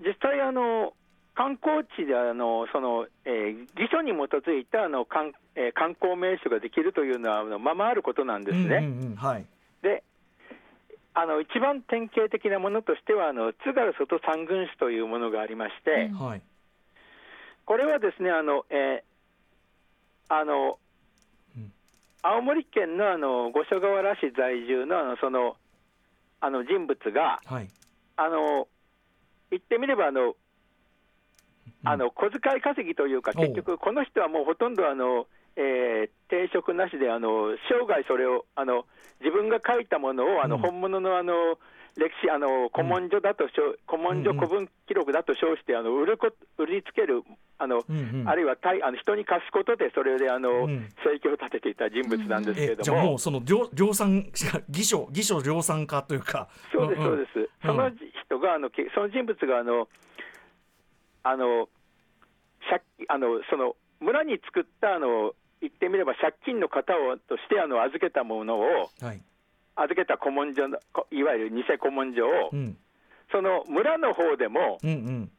[0.00, 0.92] 実際あの、
[1.36, 8.64] 観光地であのその、えー辞書に基づいたあの観,、えー観光名所ができるというのはあのままあることなんですね。
[8.64, 9.44] うんうんうん、はい。
[9.82, 10.02] で
[11.12, 16.18] あの一番典型的なものとしてはあの津軽外三軍史というものがありまして、うん。
[16.18, 16.42] はい。
[17.66, 20.78] これはですねあの、えーあの
[21.54, 21.72] うん。
[22.22, 25.56] 青森県のあの五所川原市在住のあのその
[26.40, 27.68] あの人物がはい。
[28.16, 28.66] あの
[29.50, 30.34] 言ってみればあの、
[31.88, 38.84] あの小遣い稼ぎというか、結局、この人はもうほとんどあの、えー定職なしであの生涯それをあの
[39.20, 40.62] 自分が書いたものをあの、うん。
[40.62, 41.32] 本物のあの
[41.96, 47.22] 歴史あの古文書だとしょ、古文書古文記録だと称してあの売るこ売りつける
[47.58, 47.82] あの、
[48.26, 50.88] あるいは対あの人に貸すことでそれであの、うん。
[51.02, 54.26] 生計を立てていた人物なんですけれども、えじゃあもうその量量産
[54.68, 56.48] 偽書偽書量産化というか。
[56.72, 57.90] そうです、そうです、その
[58.26, 59.88] 人があのけその人物があの
[61.22, 61.68] あの
[62.68, 69.22] 借あのその村に作ったあの言ってみれば借金の型をとしてあの預けたものをはい。
[69.76, 72.76] 預けた古文書の、こいわゆる偽古文書を、うん。
[73.30, 75.30] その村の方でも、うんうん。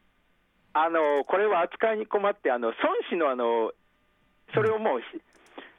[0.74, 2.76] あのこれは扱いに困って、あの孫
[3.10, 3.72] 子のあの
[4.54, 5.00] それをもう、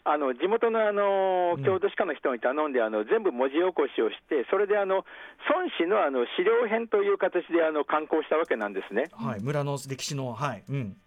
[0.04, 1.64] あの地元のあのうん。
[1.64, 5.06] 郷土史家の人に頼んで、あの全部文字起こしをして、それであの
[5.48, 9.08] 孫子のあの資料編という形であの刊行したわけなんですね。
[9.14, 9.40] はい。
[9.42, 10.64] 村の歴史のはい。
[10.68, 10.98] うん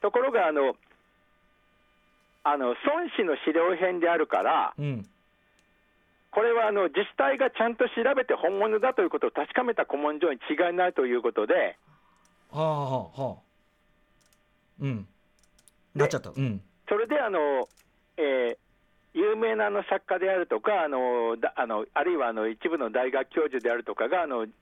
[0.00, 0.76] ところがあの、
[2.44, 5.06] あの孫子の資料編であるから、うん。
[6.30, 11.76] これはあの自治体がちゃんと調べて本物だということを確かめた古文書に違いないということで、
[12.50, 13.42] はあはあはあ。
[14.80, 15.06] うん。
[15.94, 16.30] なっちゃった。
[16.30, 16.60] うん。
[16.88, 17.68] それであの、
[18.16, 18.56] えー
[19.14, 24.52] 有名なあの作家であるとか、あのだあのあるいはあの一部の大学教授であるとかが、あのじ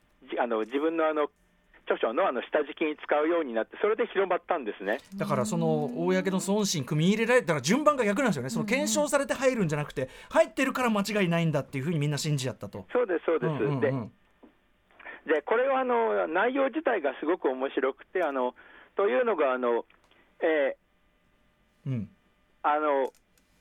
[0.41, 1.29] あの自分のあの
[1.87, 4.99] 著書のあの下敷きに使うようになって、それで広まったんですね。
[5.17, 12.87] だからその公の孫子に組み入れられたら順番が逆なんですよねその検証されて入るんじゃなくて入ってるから間違いないんだっていうふうにみんな信じちゃったと。
[12.93, 13.51] そうです、そうです。
[13.51, 13.93] うんうんうんで
[15.27, 18.55] でこれはあの内容自体がすごく面白くて、あの
[18.97, 19.85] というのがあの、
[20.41, 22.09] えーうん
[22.63, 23.13] あの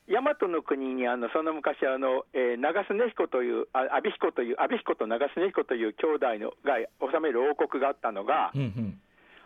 [0.08, 6.78] 大和の国にあのその昔あの、えー長須根彦というあ阿鼻彦という阿鼻彦と長須根彦という兄弟のが
[7.12, 9.00] 治める王国があったのが、うんうん。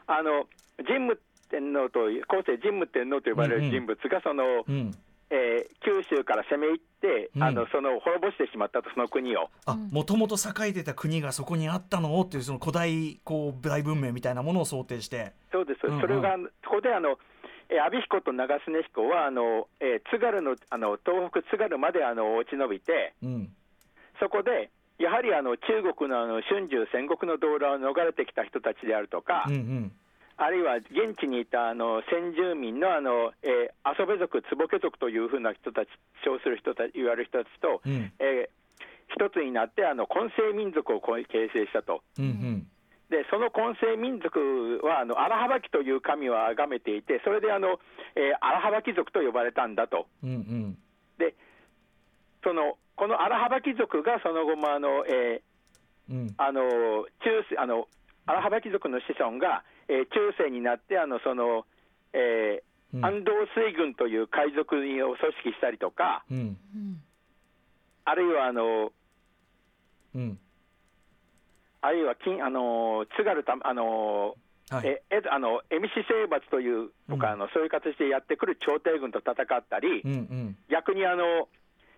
[0.07, 0.45] あの
[0.85, 1.19] 神武
[1.49, 4.91] 天皇という後世神武天皇と呼ばれる人物がその、うん。
[5.29, 7.43] えー九州から攻め入って、うん。
[7.43, 9.49] あのその滅ぼしてしまったとその国を。
[9.65, 15.31] あもともと栄えてた国がそこにあったのをっていうその古代こう大文明みたいなものを想定して。
[15.51, 16.01] そうです、うんうん。
[16.01, 17.17] それがそこであの、
[17.69, 23.49] えー、阿鼻彦と長須根彦はあの、えー津軽のあの東北津軽まであの落ち延びて、うん。
[24.19, 29.91] そこでやはりあの中国のあの春秋戦国の動乱を逃れてきた人たちであるとか、うんうん。
[30.37, 35.89] あるいは現地にいたあの先住民のあの、えー、遊部族、坪家族というふうな人たち、
[36.23, 38.11] 称する人たち、言われる人たちと、うん。
[38.19, 38.59] えー
[39.09, 42.03] 一つになってあの混成民族を形成したと。
[42.19, 42.67] うんうん
[43.09, 47.79] でその混成民族はあの荒幅記という神を崇めていて、それであの、
[48.15, 50.05] えー、荒幅貴族と呼ばれたんだと。
[50.23, 50.77] うんうん。
[51.17, 51.33] で
[52.43, 56.33] そのこの荒幅貴族がその後もあの、えーうん。
[56.37, 56.61] あの
[57.25, 57.87] 中世あの
[58.27, 61.65] 荒幅貴族の子孫が、えー中世になってあのその、
[62.13, 63.05] えーうん。
[63.05, 66.37] 安藤水軍という海賊を組織したりとか、うん。
[66.37, 66.41] う
[66.77, 67.01] ん。
[68.05, 68.91] あるいはあの
[70.13, 70.39] うん
[71.81, 74.35] あるいは金あの津軽たあの、
[74.69, 74.87] はい。
[74.87, 77.33] ええあの蝦夷征伐というとか、うん。
[77.33, 80.57] あのそういう形でやってくる朝廷軍と戦ったり、うんうん。
[80.69, 81.47] 逆にあの、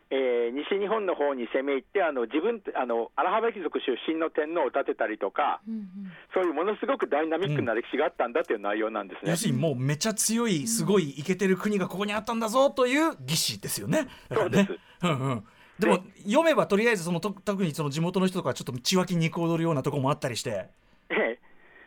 [0.10, 5.88] えー西日本の方に攻め入ってあの自分あの荒幅貴族出身の天皇を立てたりとか、うん
[6.34, 9.32] そういうものすごくダイナミックな歴史があったんだという内容なんですね。
[9.32, 14.08] 要するにもうめちゃ強いすごいイケてる国がここにあったんだぞという儀式ですよね。
[14.32, 14.80] そうです。
[15.04, 15.44] うんうん
[15.82, 20.67] でも読めばとりあえずそのと特にその地元の人とかちょっと血湧き肉踊るようなとこもあったりして。
[21.10, 21.39] ええ。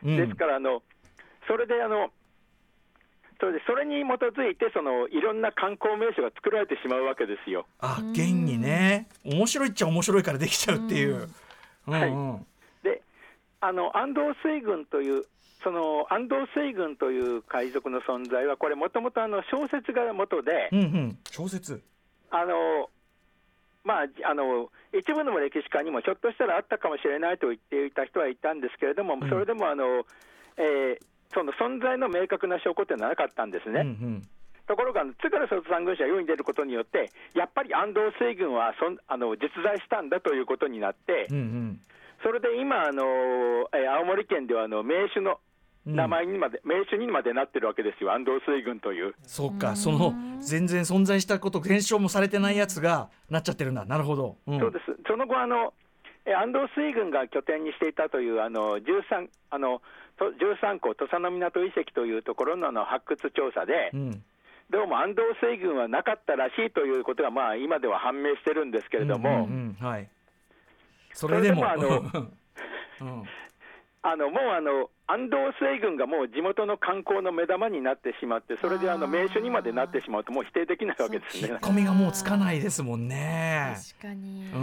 [0.03, 0.17] うん。
[0.17, 0.83] ですからあの、
[1.47, 2.09] それであの
[3.39, 7.65] それでそれに基づいてその、いろんな観光名所が作られてしまうわけですよ。
[7.79, 9.07] あ現にね。
[9.23, 11.29] 面白いっちゃ面白いからできちゃうっていう。
[11.87, 11.93] うん。
[11.93, 12.45] はいうん。
[12.83, 13.01] で
[13.61, 15.23] あの安藤水軍という
[15.63, 21.17] その安藤水軍という海賊の存在はこれもともと小説が元で、うんうん。
[21.31, 21.81] 小説。
[22.29, 22.89] あの
[23.85, 29.29] まあ、あの一部の歴史家にもひょっとしたらあったかもしれないと言っていた人はいたんですけれども、ん。
[29.29, 30.05] それでもあの、
[30.57, 33.81] えーその存在の明確な証拠というのはなかったんですね。
[33.81, 34.21] うんうん。
[34.67, 41.81] ところが、津軽外三軍師が世に出ることによって、やっぱり安藤水軍はそんあの実在したんだということになって、うんうん。
[42.23, 43.03] それで今、あの
[43.73, 45.37] えー青森県ではあの名手のうん
[45.85, 49.13] 名前にまで、名手にまでなってるわけですよ、安藤水軍という。
[49.23, 54.37] そうかその全然存在したこと検証もされてないやつがなっちゃってるんだなるほど。
[54.47, 55.73] うんそうですその後あの、
[56.25, 59.81] えー安藤水軍が拠点にしていたというあの 13, あの
[60.17, 64.23] と13個、土佐の港遺跡というところのあの発掘調査で、うん
[64.67, 69.29] どうも安藤水軍はなかったらしいということが、まあ、今では判明してるんですけれども。
[69.29, 70.09] うんうんうんはい。
[71.13, 71.61] それでも。
[71.61, 72.01] それでも
[73.01, 73.23] うん
[74.07, 81.59] あのもうあの安藤水軍がもう地元の観光の目玉になってしまって、それであの名所にまでなってしまうと、もう否定できないわけですね引っ。
[81.59, 83.75] 込みがもうつかないですもんね。
[83.99, 84.57] 確かにう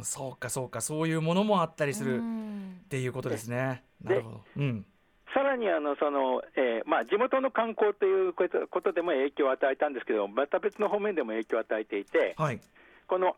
[0.04, 3.82] そうかそうかそういうものもあったりするっうんていうことですね。
[4.02, 4.40] なでるほど。
[4.58, 4.86] うん。
[5.32, 12.60] さらにあのその、えーまあ、地元の観光ということことでも影響を与えたんですけど、また別の方面でも影響を与えていて、はい。
[13.06, 13.34] この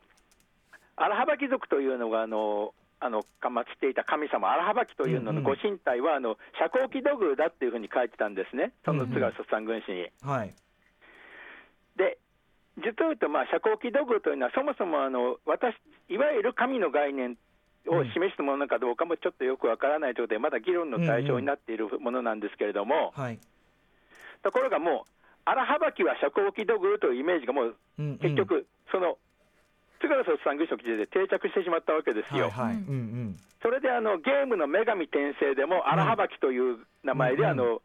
[0.97, 5.45] 荒幅貴族というのが、あのあのか祀っていた神様、荒幅貴というののうんうん。
[5.45, 9.09] ご神体は、あの遮光器土偶だっていうふうに書いてたんですね、そのうん。
[9.11, 10.09] うん津軽卒三軍師に。
[10.23, 10.55] はい。
[11.97, 12.19] で、
[12.79, 15.75] 実を言うと、まあ、遮光器土偶というのは、そもそもあの私、
[16.09, 17.37] いわゆる神の概念
[17.89, 23.39] を示すものかどうかもちょっとよくわからないということで、まだ議論の対象になっているものなんですけれども、はい。
[24.43, 25.11] ところがもう、
[25.45, 28.19] 荒幅きは遮光器土偶というイメージがもう、うんうん。
[28.19, 29.17] 結局、その
[30.07, 32.49] 津軽卒産業の記事で定着してしまったわけですよ。
[32.51, 32.77] はいはい。
[32.77, 32.90] うん。
[32.90, 32.95] う
[33.35, 37.49] んそれであのゲームの女神転生でも、荒幅きという名前で、うん。
[37.49, 37.83] あの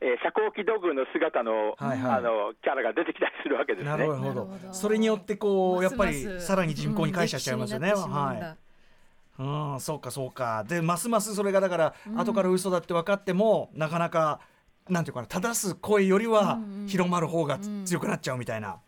[0.00, 2.18] えー遮光器土偶の姿の,、はいはい。
[2.18, 3.90] あのキャラが出てきたりするわけですね。
[3.90, 4.20] なるほど。
[4.20, 4.74] なるほど。
[4.74, 8.10] それによってこうやっぱりさらに人口に感謝しちゃいますよね、うん。
[8.10, 9.42] はい。
[9.42, 10.64] うん、そうかそうか。
[10.68, 14.40] でますますそれがだから、後から嘘だって分かってもなかなか
[14.88, 18.78] なんていうかな正す声よりは広まる方が強くなっちゃうみたいな、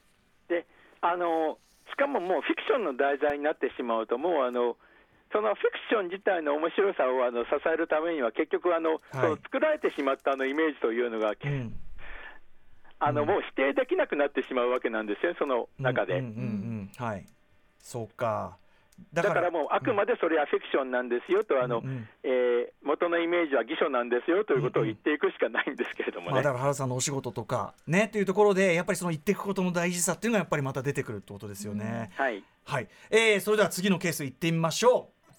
[0.49, 0.67] で
[1.01, 1.59] あの
[1.95, 4.77] しかももうフィクションの題材になってしまうと、もうあの
[5.35, 11.75] そのフィクション自体の面白さをあの支えるためには、結局あの、その作られてしまったあのイメージというのが、うん。
[13.01, 16.21] あのもう否定できなくなってしまうわけなんですよ、その中で。
[16.21, 17.05] うんうんうんうん。
[17.05, 17.27] はい。
[17.79, 18.57] そうか
[19.13, 22.45] だだからもうあくまでそれはフィクションなんですよと、あのうんうんえー
[22.85, 26.45] 元のイメージは偽書なんですよということを言っていくしかないんですけれどもまあ、ね。
[26.45, 32.11] だから原さんのお仕事とかねというところでやっぱりその言っていくことの大事さっていうのがやっぱりまた出てくるってことですよね。
[32.15, 35.33] はいはい、えー、それでは次のケースいってみましょう。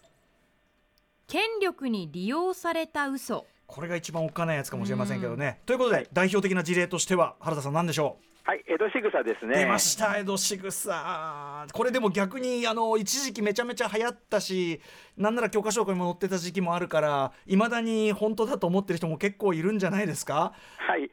[1.27, 5.59] 権力に利用された嘘これが一番おっかないやつかもしれませんけどね。
[5.65, 9.55] ということで代表的な事例としては原田さん何でしょはい、江戸仕草ですう、ね。
[9.55, 14.79] 出ました江戸仕草これでも逆にあの一時期めちゃめちゃ流行ったし
[15.17, 20.53] なんなら教科書にも載ってた時期もあるからいまだに本当だと思ってる人も結構いるんじゃないですか？
[20.77, 21.09] はい。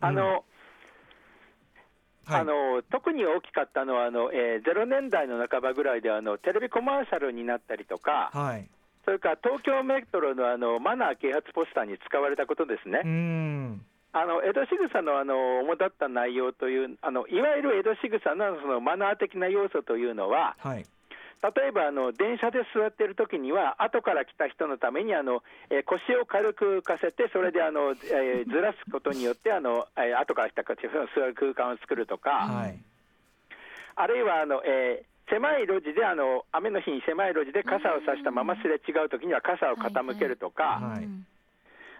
[0.00, 0.42] あの、はい
[2.30, 8.68] あの特に大きかったのはあの、えー、0年代の半ばぐらいであのテレビコマーシャルになったりとか、はい
[9.06, 13.00] それから東京メトロのあのマナー啓発ポスターに使われたことですね。
[13.02, 20.86] うーんあの江戸仕草のあの主だった内容というあの、いわゆる江戸仕草のそのマナー的な要素というのは、はい。
[21.38, 32.78] 例えばあの電車で座っているときには、後から来た人のためにあの、えー腰を軽く浮かせて、それであの、えーずらすことによってあの、えー後から来た人が座る空間を作るとか、はい。
[33.94, 41.06] あるいはあの、えー狭い路地であの、雨の日に狭い路地で傘を差したまますれ違うときには傘を傾けるとか、はい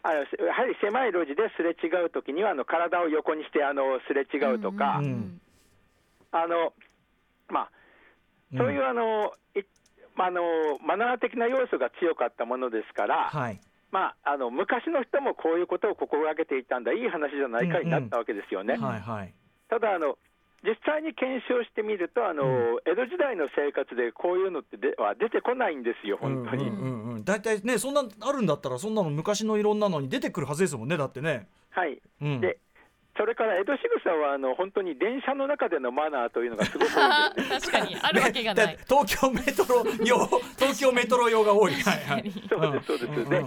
[0.03, 5.41] あのやはり狭い路地ですれ違うときにはあの体を横にしてあのすれ違うとか、うん。
[6.31, 6.73] あの
[7.49, 7.71] まあ、
[8.57, 9.63] そういうあの、い
[10.15, 10.43] まああの
[10.85, 13.61] マナー的な要素が強かったものですから、はい。
[13.91, 18.77] まあ、あの昔の人もこういうことを心がけていたんだ、いい話じゃないかになったわけですよね。
[19.69, 20.19] ただあの、
[20.65, 26.69] 実際に検証してみるとあの、江戸時代の生活でこういうのってでは出てこないんですよ、本当に。
[26.69, 31.47] うんうんうんうん、大体ねそんなあるんだったらそんなの昔のいろんなのに出てくるはずですもんねだってね。
[31.71, 32.59] はいうん、で
[33.17, 37.71] それから江戸仕草はあの本当に電車の中でのマナーというのがすごく多いんです。
[37.71, 40.27] 確かにあるわけがない で東京メトロ用
[40.59, 41.73] 東京メトロ用が多い。
[41.75, 42.31] はいはい。
[42.49, 43.07] そうです、そうです。
[43.07, 43.45] うんうんで、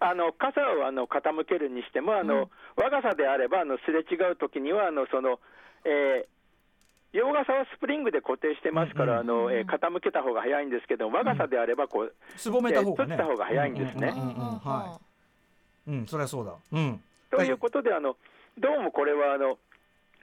[0.00, 5.38] あの傘をあの傾けるにしても、あの和傘であればあのすれ違うときにはあのその、
[5.84, 6.31] えー
[7.12, 13.14] 洋傘はスプリングで固定してますから、あのえー傾けた方が早いんですけど、和傘であればこう、すぼめた方がね。
[13.14, 15.00] えー閉じた方が早いんですねうんうんうんうんは
[15.88, 16.52] うん、そりゃそうだ。
[16.72, 17.00] うん。
[17.30, 18.16] ということで、あの
[18.58, 19.58] どうもこれはあの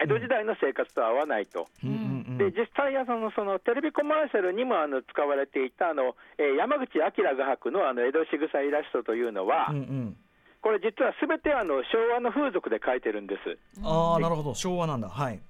[0.01, 1.67] 江戸時代の生活と合わないと。
[1.83, 10.17] うんうんうんで実際はそのそのテレビコマーシャルにもあの使われていたあの、えー山口明画伯のあの江戸仕草イラストというのは、うんうん。
[10.61, 13.57] これ実はすべてあの昭和の風俗で描いてるんです。
[13.83, 15.41] ああなるほど昭和なんだはい。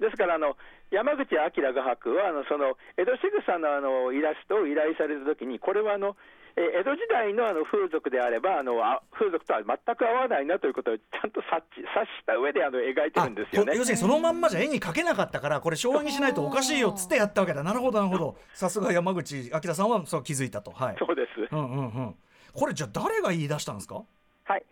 [0.00, 0.56] ですからあの
[0.92, 6.16] 山口明画伯はあのその江戸仕草のあのイラストを依頼されたときに、これはあの、
[6.54, 13.74] えー江戸時代のあの風俗であればあのあ、風俗とは全く合わないなということをちゃんと察知察した上であの描いてるんですよねあ。
[13.74, 21.48] 要するにそのまんまじゃ絵に描けなかったからこれ昭和にしないとおかしいよっつってやったわけだなるほどなるほど さすが山口明さんはそう気づいたとはいそうです。
[21.50, 22.14] うんうんうん
[22.54, 24.02] これじゃあ誰が言い出したんですか？
[24.44, 24.62] はい。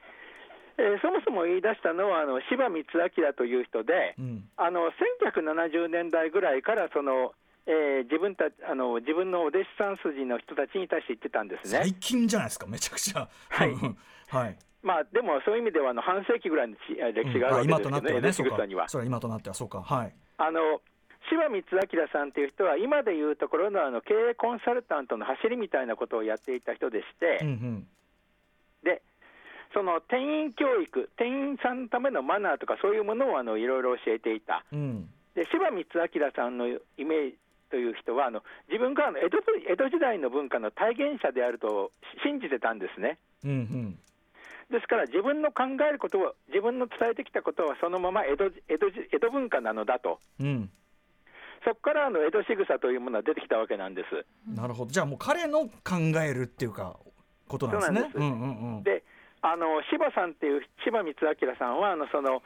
[0.80, 4.48] えーそもそも言い出したのはあの柴光明という人で、うん。
[4.56, 4.90] あの
[5.28, 7.32] 1970年代ぐらいからその、
[7.66, 11.80] えー自分たあの自分のお弟子さん筋の人たちに対して言ってたんですね。
[11.84, 11.94] 最。
[11.94, 12.66] 近じゃないですか？
[12.66, 13.28] めちゃくちゃ。
[13.28, 13.74] はい。
[14.28, 14.56] はい。
[14.82, 18.56] まあでもそういう意味ではあの半世紀ぐらいのち歴史があるわけですけどね、今となっては江戸仕ねそうか。
[18.56, 18.88] 草には。
[18.88, 19.54] それは今となっては。
[19.54, 19.82] そうか。
[19.82, 20.14] はい。
[20.38, 20.80] あの
[21.28, 27.80] 柴光明さんという人は、今でいうところのあの経営コンサルタントの走りみたいなことをやっていた人でして、うんうん。
[27.82, 27.86] で
[29.72, 34.64] その店員教育、店員さんのためのマナーとか、そういうものをあのいろいろ教えていた。
[34.72, 35.08] うん。
[35.34, 37.36] で柴光明さんのイメージ
[37.70, 39.38] という人はあの自分が江戸
[39.70, 41.92] 江戸時代の文化の体現者であると
[42.24, 43.18] 信じてたんですね。
[43.44, 43.98] うんうん。
[44.70, 50.18] ですから自分の考えることを自分の伝えてきたことはそのまま江戸江戸江戸文化なのだと。
[50.40, 50.70] うん。
[51.64, 54.26] そこからあの江戸仕草というものは出てきたわけなんです。
[54.52, 54.90] なるほど。
[54.90, 56.96] じゃあもう彼の考えるっていうか
[57.46, 58.02] ことなんですね。
[58.02, 58.18] です。
[58.18, 58.82] うんうんうん。
[58.82, 59.02] で
[59.42, 62.42] あの柴さんっていう柴光明さんはあのその、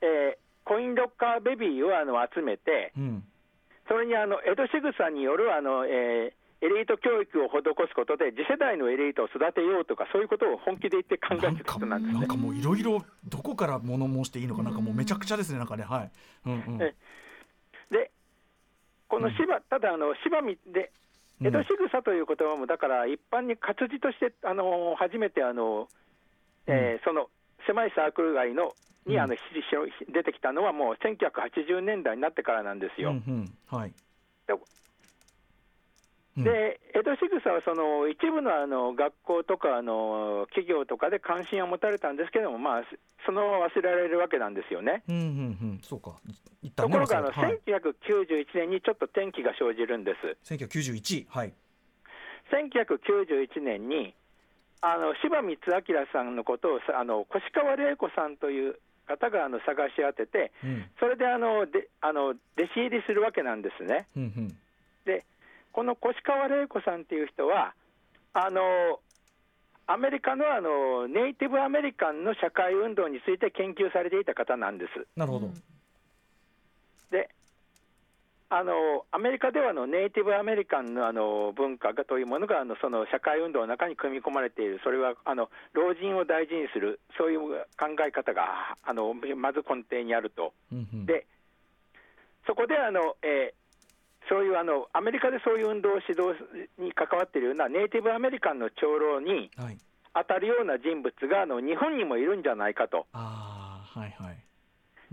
[0.00, 3.24] えーコインロッカーベビーをあの集めてうん。
[3.86, 12.20] それにあの江戸仕草によるあの、えーエリート教育を施すことで次世代のエリートを育てようとかそういうことを本気で言って考えてたなんか人なんですね。
[12.20, 15.82] なんかもういろいろどこから物申していいのかなんかもうめちゃくちゃですねなんかね。
[15.84, 16.10] はい。
[16.46, 16.82] うんうん。
[16.82, 16.94] え
[17.90, 18.10] で
[19.08, 20.90] この柴、ただあの柴みで
[21.42, 25.88] 江戸仕草という言葉もだから一般に活字としてあの初めてあの、
[26.66, 27.28] えーその
[27.66, 28.74] 狭いサークル外の
[29.06, 29.34] にあの、
[30.12, 33.10] 出てきたのはもう1980年代になってからなんですよ。
[33.10, 33.54] うんうん。
[33.66, 33.92] はい。
[36.36, 42.82] で江戸仕草はその一部のあの学校とかあの企業とかで関心を持たれたんですけども、まあ、
[43.24, 45.04] そのまま忘れられるわけなんですよね。
[45.06, 45.30] うんうんう
[45.78, 45.80] ん。
[45.84, 46.18] そうか。
[46.26, 46.34] ね
[46.74, 50.54] ところがあの、忘れたはい1991年にちょっと転機が生じるんです。
[50.56, 51.54] 1991はい。
[52.50, 54.14] 1991年に
[54.84, 58.76] あの柴光明さんのことをさあの越川玲子さんという
[59.08, 64.06] 方があの探し当てて、うんそれであのであの弟子入りするわけなんですね。
[64.16, 64.56] うんうん
[65.04, 65.24] で、
[65.72, 67.74] この越川玲子さんっていう人は、
[68.32, 69.00] あの
[69.86, 75.06] アメリカのあのネイティブアメリカンの社会運動について研究されていた方なんです。
[75.16, 75.50] なるほど
[77.10, 77.28] で
[78.56, 87.40] あのアメリカではあのネイティブアメリカンのあの文化がというものがあのその社会運動の中に組み込まれている、それはあの老人を大事にする、そういう
[87.76, 90.52] 考え方があのまず根底にあると。
[90.70, 91.06] うんうん。
[91.06, 91.26] で
[92.46, 93.64] そこであの、えー
[94.26, 96.32] そういうあのアメリカでそういう運動を指導
[96.78, 99.76] に関わっているようなネイティブアメリカンの長老にはい。
[100.14, 104.38] 当たるような人物があの日本にもいるんじゃないかと、ああはいはい。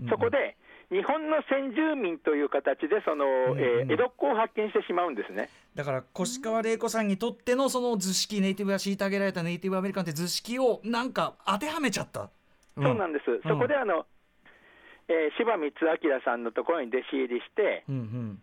[0.00, 0.10] うんうん。
[0.10, 0.56] そこで
[0.92, 5.48] 日本の先住民という形でその、うんえー江戸っ子を発見してしまうんですね。
[5.74, 12.28] だから越川玲子さんにとってのその図式ネイティブが虐げられたネイティブアメリカンって図式をなんか当てはめちゃった、
[12.76, 14.04] そうなんです、そこであの、
[15.08, 15.72] えー柴光
[16.12, 18.42] 明さんのところに弟子入りして、うんうん。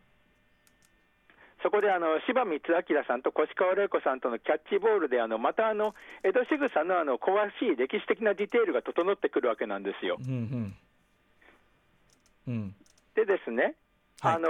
[1.61, 5.93] そこであの柴光明さんと越川玲子さんとのキャッチボールであのまたあの
[6.23, 10.17] 江戸仕草のあの詳しい歴史的なディテールが整ってくるわけなんですよ。
[10.19, 10.75] うんうん
[12.49, 12.75] うん。
[13.15, 13.75] でですね、
[14.19, 14.35] はい。
[14.35, 14.49] あの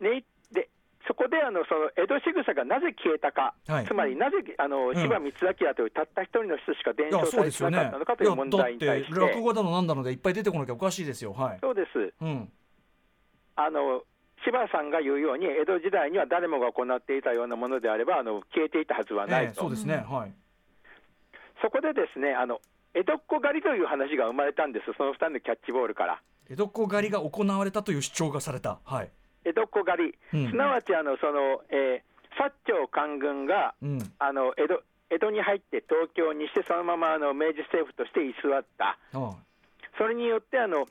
[0.00, 0.68] ねで
[1.06, 3.86] そこであのその江戸仕草がなぜ消えたか、はい。
[3.86, 4.94] つまりなぜあのん。
[4.94, 7.78] 柴光明というたった一人の人しか伝承されそうですよね。
[7.78, 9.14] てなかったのかという問題に対して。
[9.14, 11.32] て、落語だのなんだのでいっぱい出てこなきゃおかしいですよ。
[11.32, 11.58] はい。
[11.60, 12.12] そうです。
[12.20, 12.50] うん。
[13.54, 14.02] あの
[14.44, 20.04] 柴さんが言うように、江戸時代には誰もが行っていたようなものであれば、あの消えていたはずはないと、ええそうですね。
[20.06, 20.34] はい。
[21.62, 22.60] そこでですねあの
[22.94, 26.20] 江戸っ子狩りという話が生まれたんです、その2人のキャッチボールから。
[26.48, 28.78] 江戸っ子狩りが行われたという主張がされた。
[28.84, 29.10] はい。
[29.44, 30.50] 江戸っ子狩り、うん。
[30.50, 33.98] すなわちあのその、えー薩長官軍がうん。
[34.18, 39.36] あの江戸江戸に入って東京にして、そのままあの明治政府として居座った、あ
[39.96, 40.86] それによってあの、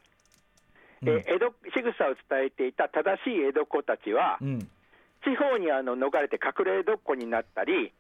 [1.06, 4.60] えん江戸仕草を伝えていた正しい江戸っ子たちは、うん。
[5.26, 7.92] 地方にあの逃れて隠れ江戸っ子になったり、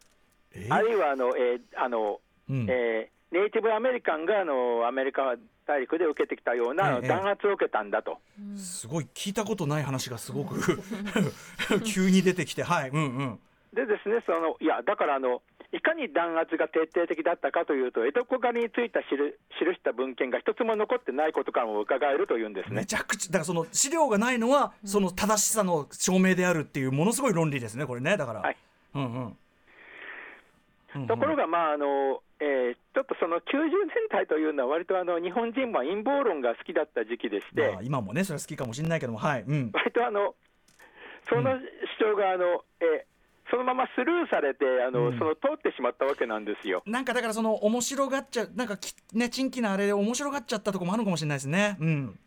[0.55, 2.65] えあるいはあの、えーあのうん。
[2.69, 8.19] えーネイティブアメリカンがあのアメリカ大陸で受けてきたような弾圧を受けたんだと。
[8.55, 10.79] すごい聞いたことない話がすごく
[11.84, 13.39] 急に出てきてはいうんうん。
[13.73, 22.81] でですね、そのいやだからあの、いかに弾圧が徹底的だったかというと、江戸っ子狩りについて記した文献が一つも残ってないことからも伺えるというんですね。
[22.81, 28.57] めちゃくちゃだからその資料がないのはその正しさの証明であるっていうものすごい論理ですねこれねだから、はい。
[28.93, 29.38] うんうん
[31.07, 40.35] ところが、まああのえーちょっとその90年代というのは、割とあの日本人も陰謀論が好きだった時期でして、まあ、今もねそれは好きかもしれないけどもはい、うん、割とあの
[41.27, 41.57] その
[41.99, 43.13] 主張があの、えー
[43.51, 45.19] そのままスルーされてあの、うん。
[45.19, 46.81] その通ってしまったわけなんですよ。
[46.87, 51.77] なんかだからその面白がっちゃうなんかきね珍奇なあれで面白がっちゃったとこもあるかもしれないですね。
[51.79, 52.07] うん。
[52.07, 52.17] で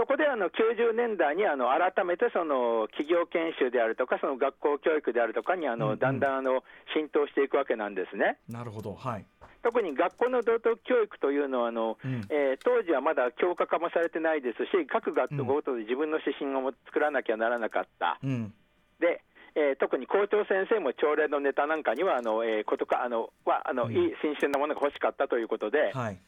[0.00, 6.64] そこであの90年代にあの改めてその企業研修であるとか、その学校教育であるとかにあの、だんだんあの
[6.96, 8.38] 浸透していくわけなんですね。
[8.48, 8.94] なるほど。
[8.94, 9.26] はい。
[9.62, 12.24] 特に学校の道徳教育というのはあの、うん。
[12.30, 18.18] えー当時はまだ教科化もされてないですし、各学校ごとで自分の指針を作らなきゃならなかった。
[18.24, 18.54] うん。
[19.00, 19.20] で
[19.54, 23.92] えー特に校長先生も朝礼のネタなんかにはあの、えーことかあのはあの、うん。
[23.92, 26.18] いい新鮮なものが欲しかったということで、はい。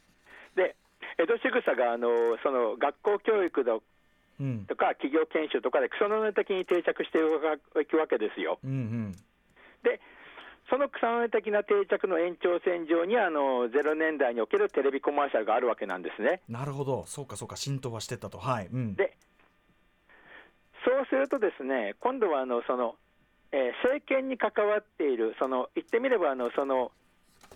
[0.57, 0.77] で
[1.18, 2.08] 江戸仕草があの
[2.42, 3.82] その学校教育の
[4.40, 4.66] うん。
[4.66, 8.58] とか企業研修とかでクソノネ的に定着していくわけですよ。
[8.64, 9.12] うんうん。
[9.84, 10.00] で
[10.70, 16.40] その草の根的な定着の延長線上にあの0年代におけるテレビコマーシャルがあるわけなんですね。
[16.48, 17.04] なるほど。
[17.06, 17.56] そうかそうか。
[17.56, 18.38] 浸透はしてったと。
[18.38, 19.16] はい、うん、で
[20.84, 22.96] そうするとですね今度はあのその、
[23.52, 26.90] えー政権に関わっているその言ってみればあのその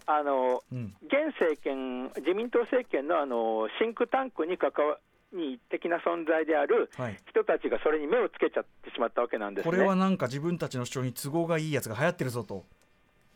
[0.06, 0.94] あのうん。
[1.02, 4.98] 現政権自民党政権のあのシンクタンクに関わ
[5.32, 7.16] に的な存在であるはい。
[7.28, 9.70] 人たちがそれに目をつけちゃってしまったわけなんですね。
[9.70, 12.64] これはなんか自分たちの主張に都合がいいやつが流行ってるぞと、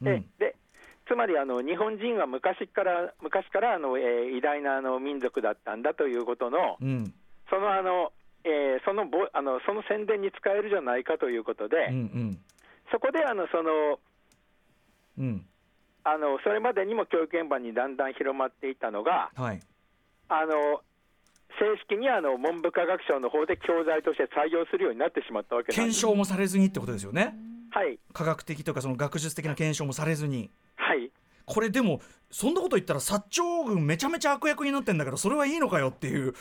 [0.01, 0.55] うでん、で
[1.09, 7.13] つまりあの日本人は昔から昔からあの、えー偉大なあの民族だったんだということのうん。
[7.51, 8.13] そのあの、
[8.45, 12.39] えーそのぼあのその宣伝に使えるじゃないかということで、うんうん。
[12.93, 13.99] そこであのその
[15.19, 15.45] うん
[16.05, 19.61] あのそれまでにも教育現場にだんだん広まっていったのがはい。
[20.29, 20.81] あの
[21.59, 25.73] 正式にあの文部科学省の方で教材として採用するようになってしまったわけ。
[25.73, 27.35] 検証もされずにってことですよね。
[27.71, 27.99] はい。
[28.13, 30.51] 科学的とかその学術的な検証もされずに。
[30.77, 31.11] はい。
[31.45, 36.35] これでもそんなこと言ったら薩長軍めちゃめちゃ悪役になってんだけどそれはいいのかよっていう。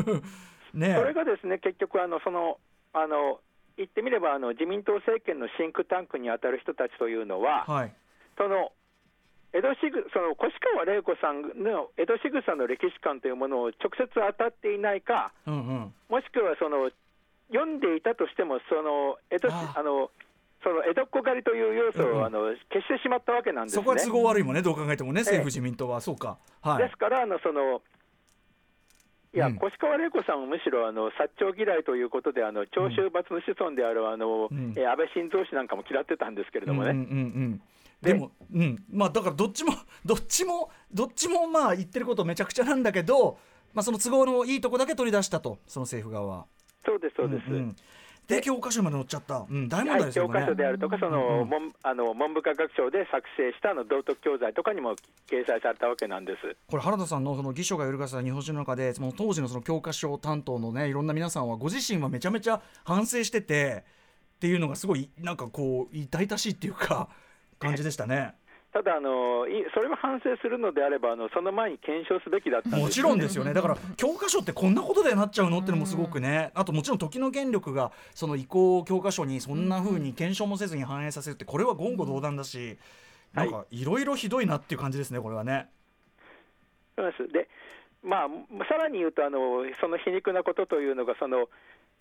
[0.74, 2.58] ねそれがですね結局あのその
[2.92, 3.40] あの
[3.78, 7.94] 言ってみればあの自民党政権のシンクタンクに当たる人たちというのは、はい。
[8.36, 8.72] その
[9.52, 15.94] 江戸しぐその越川玲子さんの江戸しぐさの歴史観というものを直接当たっていないか、うんうん。
[16.08, 16.90] もしくはその
[17.48, 19.82] 読んでいたとしても、その江戸しああ。
[19.82, 20.10] の
[20.64, 22.24] その江戸っ子狩りという要素を、うんうん。
[22.26, 22.40] あの
[22.72, 23.82] 消してしまったわけなんですね。
[23.82, 26.00] そこは都合悪いもんねどう考えてもね政府自民党は。
[26.00, 26.38] そうか。
[26.60, 26.84] はい。
[26.84, 27.80] ですからあのその
[29.32, 29.56] いや、うん。
[29.56, 34.74] 越川玲子さんはむしろあの薩長嫌いということで、あの長州閥の子孫であるあの、うん。
[34.76, 36.90] えー安倍晋三氏なんかも嫌ってたんですけれどもね。
[36.90, 37.18] うんうんうんう
[37.54, 37.62] ん
[38.02, 39.72] ででも、うん、まあだからどっちも
[40.04, 43.38] どっちもどっちもまあ言ってることめちゃくちゃなんだけど、
[43.74, 46.46] まあ、その都合のいいとこだけ取り出したとその政府側は。
[46.84, 47.50] そうです、そうです。
[47.50, 47.76] んん
[48.28, 50.34] で教科書にまで載っちゃった、うん、大問はい、題ですよね。
[50.34, 54.96] 教科書であるとか、その、うんうん文あの文部科学省で作成したあの道徳教材とかにも
[55.28, 56.56] 掲載されたわけなんです。
[56.66, 63.84] これ原田さんのその義書が揺るがした日本史の中でその当時のその教科書担当のねいろんな皆さんはご自身はめちゃめちゃ反省してて
[64.36, 67.08] っていうのがすごいなんかこう痛々しいっていうか
[67.58, 68.34] 感じでしたね。
[68.72, 73.54] ただあのい、それを反省するのであれば、あのその前に検証すべきだったもちろんですよね。
[73.54, 76.50] だから教科書ってこんなことでなっちゃうのってのもすごくね。
[76.54, 82.76] あともちろん時の権力がその移行教科書にそんな風に検証もせずに反映させるってこれは言語道断だし
[83.32, 85.70] なんかいろいろひどいなっていう感じですねこれはね。
[86.96, 87.32] そうです。
[87.32, 87.48] で、
[88.02, 88.28] まあ、
[88.68, 91.48] さらに言うとあの、その皮肉なことというのが、その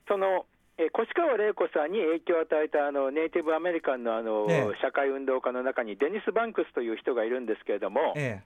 [0.07, 0.45] その
[0.77, 4.81] えー越川玲子さんに影響を与えたあのネイティブアメリカンのあの、ええ。
[4.81, 8.43] 社会運動家の中に、デニス・バンクスという人がいるんですけれども、え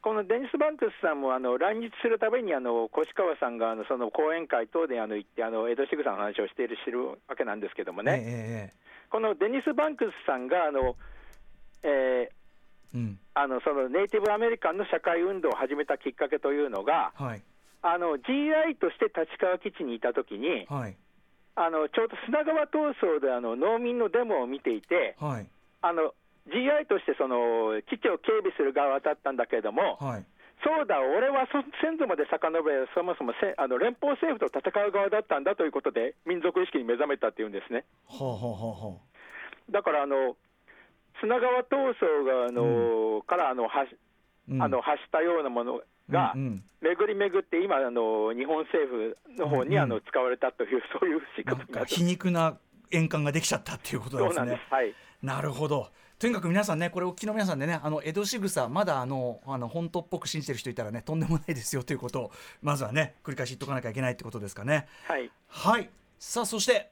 [0.00, 10.94] このデニス・バンクスさんもあの来日するたびにあの越川さんがあのその講演会等であの行ってあの江戸仕草の話をしている知るわけなんですけどもええね、ええこのデニス・バンクスさんがあの、
[11.82, 12.30] えーえ
[12.94, 13.18] うん。
[13.34, 17.42] あのそのネイティブアメリカンの社会運動を始めたきっかけというのが、はい。
[17.82, 20.96] あの GI として立川基地にいたときに、はい
[21.56, 25.48] あのちょうど砂川闘争であの農民のデモを見ていて、はい。
[25.82, 26.12] あの
[26.48, 30.24] GI としてその基地を警備する側だったんだけれども、はい。
[30.64, 37.84] そうだ、俺はそ先祖まで遡れ、そもそもせあの連邦政府と戦う側だったんだということで、民族意識に目覚めたっていうんですね。
[38.08, 38.96] はあはあはあは
[39.70, 40.36] だからあの
[41.20, 43.96] 砂川闘争があの、からあの発
[44.48, 44.62] うん。
[44.62, 45.80] あの発したようなもの
[46.10, 52.58] が、巡り巡って今あの、日本政府の方に、あの使われたという、 そういう仕組み皮肉な
[52.90, 54.60] 円環ができちゃったっていうことなんですね。
[54.70, 55.90] はいなるほど。
[56.18, 62.32] とにかく皆さんね、これお聞きの皆さんでね、あの江戸仕草、まだあのあの本当っぽく信じてる人いたらね、とんでもないですよということを、
[62.62, 64.86] まずはね、繰り返し言っとかなきゃいけないってことですかね。
[65.06, 65.90] はいはい。
[66.18, 66.90] さあ、そして、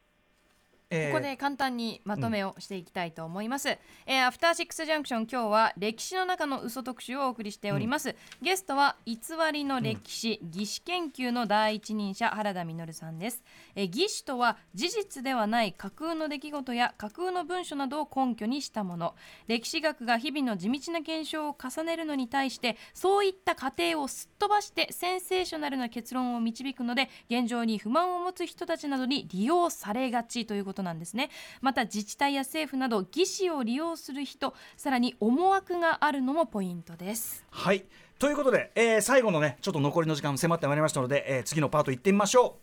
[0.90, 9.16] えーここで簡単にまとめをしていきたいと思います、えーアフターシックスジャンクション今日は歴史の中の嘘特集をお送りしております、ゲストは偽
[9.52, 13.42] りの歴史、義史研究の第一人者原田実さんです、
[13.74, 19.14] えー義史とは事実ではない架空の出来事や架空の文書などを根拠にしたもの。
[19.46, 37.84] 歴史学が日々の地道な検証を重ねるのに対してそういった過程をすっ飛ばしてセンセーショナルな結論を導くので現状に不満を持つ人たちなどに利用されがちということなんですねまた自治体や政府など義士を利用する人さらに思惑があるのもポイントですはい。
[38.18, 42.58] ということで、えー最後のね、ちょっと残りの時間迫ってまいりましたので、えー次のパート行ってみましょ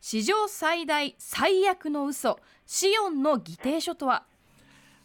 [0.00, 4.22] 史上最大最悪の嘘シオンの議定書とは？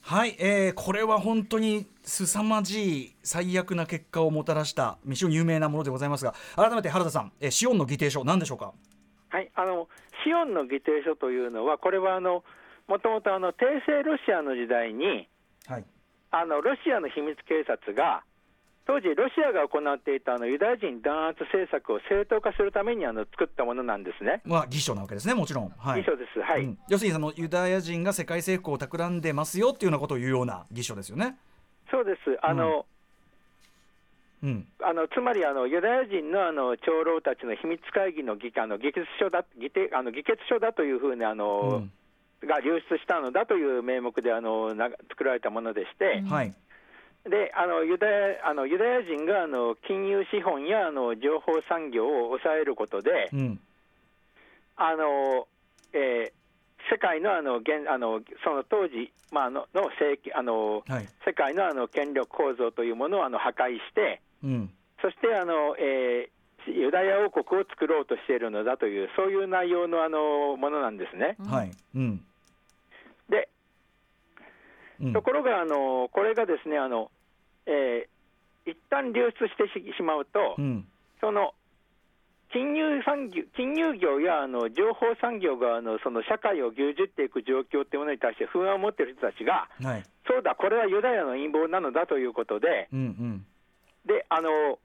[0.06, 0.14] う。
[0.14, 8.74] はい、えーこれは本当に凄まじい最悪な結果をもたらした非常に有名なものでございますが改めて原田さん、えーシオンの議定書何でしょうか？
[9.30, 9.90] はい、あの
[10.24, 12.44] シオンの議定書というのは、これはあの
[12.88, 15.28] もともとあの帝政ロシアの時代に、
[15.68, 15.86] はい。
[16.32, 18.24] あのロシアの秘密警察が、
[18.86, 24.42] 当時、ロシアが行っていたあのユダヤ人弾圧政策を正当化するためにあの作ったものなんですね。
[24.44, 25.70] まあ偽書なわけですねもちろん。
[25.78, 26.02] はい。
[26.02, 26.78] 以上です、はい、うん。
[26.90, 31.38] 要するにそのユダヤ人が世界征服を企んでますよっていうようなことを言うような偽書ですよね。
[31.90, 32.93] そうです、あの、うん
[34.82, 41.92] あのつまりあのユダヤ人のあの長老たちの秘密会議の議あの議決書だ議定あの議決書だというふうにあの、うん。
[42.48, 46.54] が流出したのだという名目であのな作られたものでして、はい。
[47.24, 53.60] であのユダヤあのユダヤ人があの金融資本やあの情報産業を抑えることで、うん。
[54.76, 55.48] あの
[55.94, 56.44] えー
[56.92, 61.08] 世界のあの現あのその当時、まあ、のの政権あのはい。
[61.26, 64.70] 世界のあの権力構造というものをあの破壊して、うん。
[65.02, 66.34] そしてあの、えー
[66.66, 71.36] ユダヤ王国を作ろうとしているのだという、そういう内容のあのものなんですね。
[71.46, 71.72] はい。
[71.94, 72.24] うん。
[73.28, 73.50] で、
[75.02, 75.14] うん。
[75.14, 77.12] ところがあの、これがですね、あの
[77.66, 78.14] えー
[78.72, 80.88] 一旦流出してししまうと、うん。
[81.20, 81.54] その
[82.54, 90.04] 金融産業金融業やあの情報産業があのその社会を牛耳っていく状況というものに対して不安を持っている人たちが、はい。
[90.26, 93.46] そうだ、これはユダヤの陰謀なのだということで、うんうん
[94.06, 94.80] であの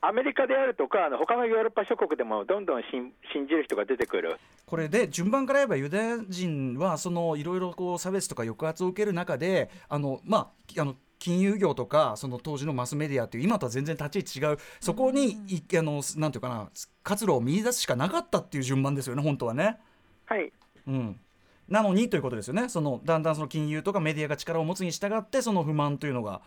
[0.00, 4.36] アメリカであるとか、あの他のヨーロッパ諸国でもどんどん信信じる人が出てくる。
[4.66, 14.58] これで順番から言えばユダヤ人はそのいろいろこう差別とか抑圧を受ける中であのまああの金融業とかその当時のマスメディアっていう今とは全然立ち位置違う。
[14.80, 16.68] そこにいあのなんていうかな
[17.02, 19.78] 活路を見出すしかなかったっていう順番ですよね本当はね。
[20.26, 20.52] はい。
[20.86, 21.20] うん。
[21.68, 22.68] なのにということですよね。
[22.68, 26.42] そのだんだんその金融とかメディアが力を持つに従ってその不満というのが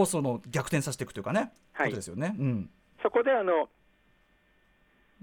[0.00, 1.86] をその逆転させていくというかね、はい。
[1.86, 2.34] ことですよね。
[2.38, 2.70] うん。
[3.02, 3.68] そこであの、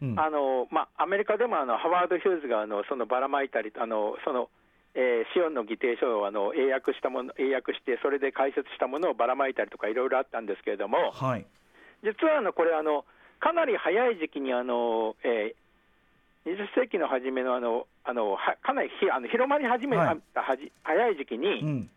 [0.01, 0.19] うん。
[0.19, 4.49] あのまあ、アメリカでもあのハワード・ヒューズがあのそのばらまいたり、あのその
[4.93, 11.45] えーシオンの議定書をあの英訳したもの英訳して、それで解説したものをばらまいたりとか、いろいろあったんですけれども、はい。
[12.03, 13.05] 実はあのこれあの、
[13.39, 15.65] かなり早い時期にあの、えー
[16.45, 21.89] 20世紀の初めのあのあのはかなりひあの広まり始めはいたはじ早い時期に、うん。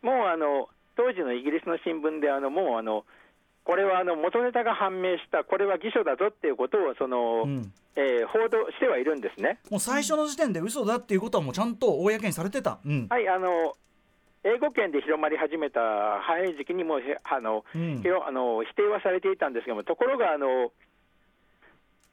[0.00, 0.68] もうあの
[1.00, 3.06] 当時のイギリスの新聞であのもうあの
[3.64, 9.58] これはあの元ネタが判明した、これは偽書だぞっていうことをその、うんえー報道してはいるんですね。
[9.70, 12.78] もう最初の時点で嘘だっていうことはもうちゃんと公にされてた。
[12.84, 13.74] うんはい、あの
[14.44, 15.80] 英語圏で広まり始めた
[16.20, 20.72] 早い時期にもへあの、うんあの否定はされていたんですけども、ところがあの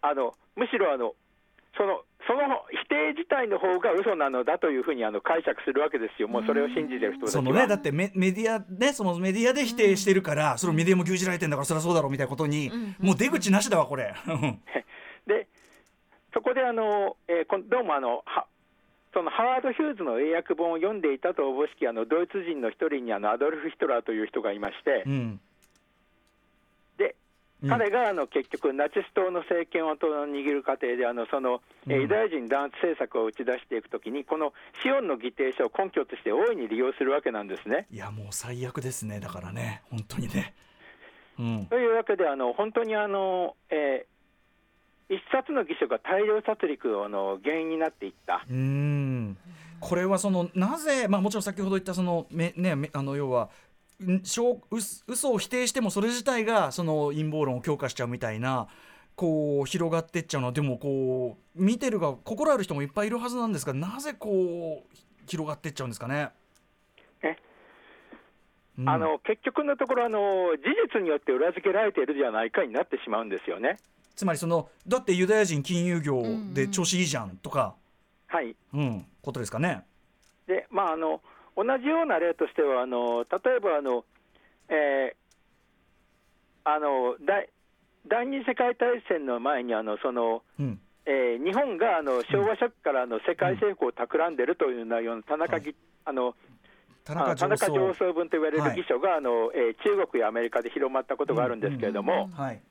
[0.01, 1.13] あのむしろあの
[1.77, 2.41] そのその
[2.83, 7.27] 否定自体の方が嘘なのだというふうにあの解釈するわけですよ、もうそれを信じてる人。
[7.27, 12.95] そのねだってメメディアねそのメディアで否定してるから、そのメディアも牛耳られてんだからそりゃそうだろうみたいなことに、うん。
[12.99, 14.13] もう出口なしだわこれ。
[15.25, 15.47] で
[16.33, 18.45] そこであの、えーどうもあのは
[19.13, 25.39] そのハワード・ヒューズの英訳本を読んでいたとおぼしきあのドイツ人の一人にあのアドルフ・ヒトラーという人がいまして、うん
[27.67, 34.53] 彼があの結局、ナチス党の政権を握る過程で、あのそのユダヤ人弾圧政策を打ち出していくときに、この
[34.83, 37.87] シオンの議定書を根拠として大いに利用するわけなんですね。
[37.91, 40.53] いやもう最悪ですねだからね本当にね。
[41.39, 44.17] うんというわけで、あの本当にあの、えー
[45.09, 48.43] 一冊の偽書が大量殺戮の原因になっていった。
[48.49, 49.37] うーん
[49.79, 53.49] これはそのなぜ、まあ、もちろん先ほど言ったそのめ、ね、めあの要は
[53.99, 54.61] 嘘
[55.07, 58.67] 嘘を否定してもそれ自体がその陰謀論を強化しちゃうみたいな
[59.15, 66.29] こう広がってっちゃうのはでもこう見てるが心ある人もいっぱいいるはずなんですがなぜこう広がってっちゃうんですかね？
[67.23, 67.35] え
[68.77, 70.19] うんあの結局のところあの、
[70.57, 70.61] 事
[70.93, 73.77] 実によって裏付けられているじゃないかになってしまうんですよね。
[74.15, 76.23] つまりそのだってユダヤ人金融業
[76.53, 77.73] で調子いいじゃんとか、
[78.27, 79.83] はいうんことですかね。
[80.45, 81.21] でまあ、あの
[81.57, 84.05] 同じような例としては、あの例えばあの、
[84.69, 85.17] えー
[86.69, 87.49] あの第
[88.07, 90.79] 第二次世界大戦の前にあのその、うん。
[91.05, 95.73] えー日本があの昭和初期からあの世界征服を企んでいるという内容の田中ぎ、
[96.05, 96.35] あの
[97.05, 98.75] 田あの田中上層文と言われるはい。
[98.75, 102.61] 議書が、あのえー中国やアメリカで広まったことがあるんですけれども、はい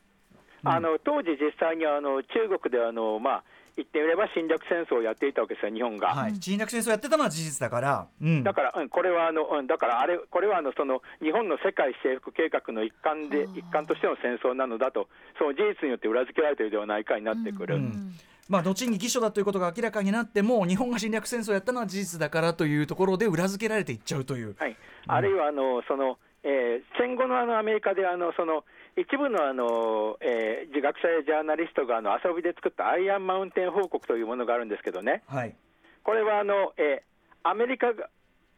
[0.69, 3.45] あの当時、実際にあの中国であの、まあ、
[3.77, 6.09] 言ってみれば侵略戦争をやっていたわけですよ、日本が。
[6.09, 15.09] はい、侵略戦争やってたのは事実だから、うん、だから、うん、これはあの、うん、だからあれ、これはあのその日本の世界征服計画の一環で、一環としての戦争なのだと、
[15.39, 17.77] その事実によって裏付けられているではないかになってくる。
[17.77, 18.13] うん。
[18.49, 24.55] まあ、後に偽書だということが明らかになっても日本が侵略戦争をやったのは事実だからというところで裏付けられていっちゃうという。
[24.59, 24.77] はい、
[25.09, 28.65] あるいはあのその、えー戦後のあのアメリカであのその
[28.97, 35.55] 一部のあの、えー自学者やジャーナリストがあの遊びで作ったアイアンマウンテン報告というものがあるんですけどね、はい。
[36.03, 38.09] これはあの、えーアメリカが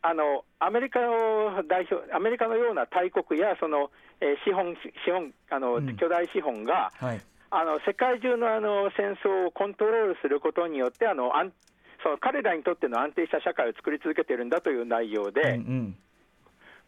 [0.01, 4.75] あのアメリカを代表、アメリカのような大国やその、えー資本
[5.05, 5.97] 資本あの、うん。
[5.97, 7.21] 巨大資本が、はい。
[7.51, 11.53] あの世界中のあの戦争をコントロールすることによってあの安
[12.03, 15.97] その彼らにとっての安定した社会を作り続けてるんだという内容で、うんうん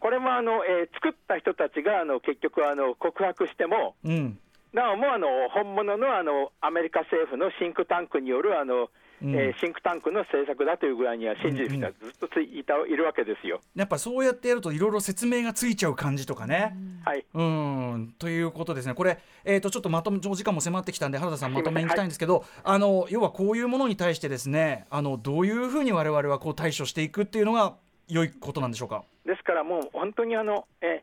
[0.01, 4.37] これもあの、えー作った人たちがあの結局あの告白しても、うん。
[4.73, 8.89] なおもあの本物のあのアメリカ政府のシンクタンクによるあの、
[9.21, 9.35] うん。
[9.35, 13.61] えーシンクタンクの政策だというぐらいには信じる人はずっとついいたいるわけですよ。
[13.75, 16.75] やっぱそうやってやるといろいろ説明がついちゃう感じとかね。
[17.05, 17.23] はい。
[17.33, 18.15] うん。
[18.17, 27.75] ということですね、これ、えー、とちょっとまとめ、お時間も迫ってきたんで、原田さん、まとめにいきたいんですけど、あの要はこういうものに対して、ですねあのどういうふうに我々はこう対処していくっていうのが
[28.09, 29.03] 良いことなんでしょうか？
[29.25, 31.01] ですからもう本当にあの、え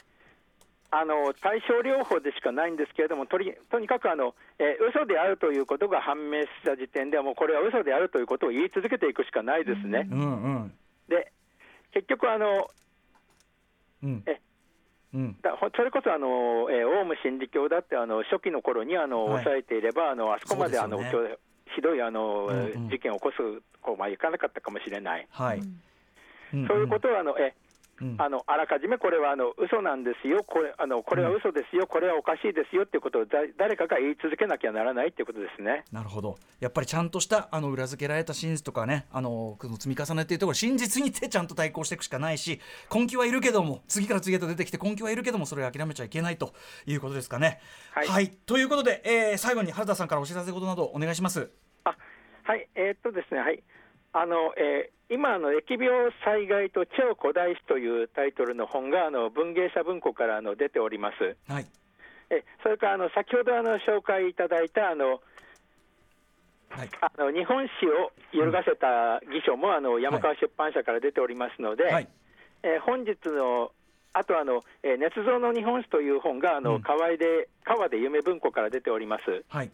[0.90, 10.08] あの対症療法でしかないんですけれども、とりとにかくあの、えー嘘であるということが判明した時点では、もうこれは嘘であるということを言い続けていくしかないですね。
[10.10, 10.72] うんうん。
[11.08, 11.30] で
[11.92, 12.70] 結局あの
[14.02, 14.22] うん。
[14.26, 14.40] え
[15.14, 15.36] うん。
[15.42, 19.44] だほそれこそあの、えーオウム真理教だってあの初期の頃にあの、はい。
[19.44, 21.38] 抑えていればあのあそこまであの、そうですよ
[21.76, 22.88] ひどいあの、うんうん。
[22.88, 23.36] 事件を起こす
[23.82, 25.80] こうまあいかなかったかもしれない、はい、ん
[26.50, 27.54] そういうことはあのえ
[28.00, 28.16] うん。
[28.18, 35.84] あのあらかじめこれはあの嘘なんですよ、これあのこれは嘘ですよ、これはおかしいですよっていうことをだ誰かが言い続けなきゃならないっていうことですね。
[35.92, 36.38] なるほど。
[36.60, 42.60] やっぱりちゃんとしたあの裏付けられた真実とかねあの積み重ねっていうところ真実にてちゃんと対抗していくしかないし
[42.92, 46.52] 根拠はいるけども次から次へと出てきて根拠はいるけどもそれを諦めちゃいけないと
[46.86, 47.60] いうことですかね。
[47.92, 48.28] はい。
[48.28, 51.50] ということで、えー最後に原田さんからお知らせことなどお願いします。
[51.84, 51.96] あ
[52.44, 53.62] はい、えーっとですね、はい、
[54.12, 61.34] あの、えー今あの、疫病災害と超古代史というタイトルの本があの文芸者文庫からあの出ております。
[61.50, 61.66] はい。
[62.28, 65.22] えそれからあの先ほどあの紹介いただいたあの
[66.68, 66.90] はい。
[67.00, 72.08] あの日本史を揺るがせた偽書もあの山川出版社から出ておりますので、はい。
[72.62, 73.72] えー本日の
[74.12, 76.82] あとあの、えー捏造の日本史という本があの、うん。
[76.82, 79.42] 河合で川で夢文庫から出ております。
[79.48, 79.70] はい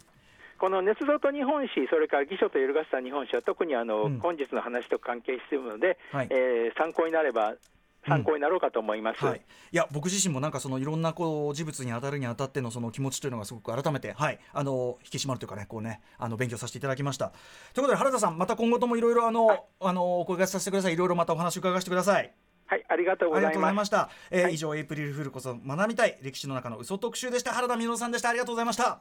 [0.58, 4.18] この捏造と日本史、それから偽書と揺るがせた日本史は特にあの、うん。
[4.18, 6.28] 本日の話と関係しているので、はい。
[6.30, 7.54] えー参考になれば
[8.06, 9.24] 参考になろうかと思います。
[9.24, 9.40] はい、
[9.72, 14.38] いや僕自身もなんかそのいろんなこう事物に当たるにあたってのその気持ちというのがすごく改めてはい。
[14.52, 17.32] あの引き締まるというかねこうねあの勉強させていただきました。
[17.72, 20.94] ということで原田さんまた今後ともいろいろあのあのお声がけさせてください。
[20.94, 22.32] いろいろまたお話を伺わせてください。
[22.66, 24.54] はい、ありがとうござざいました、えーはい。
[24.54, 27.52] 以上エイプリルフールこそ学びたい歴史の中の嘘特集でした。
[27.52, 28.30] 原田美乃さんでした。
[28.30, 29.00] ありがとうございました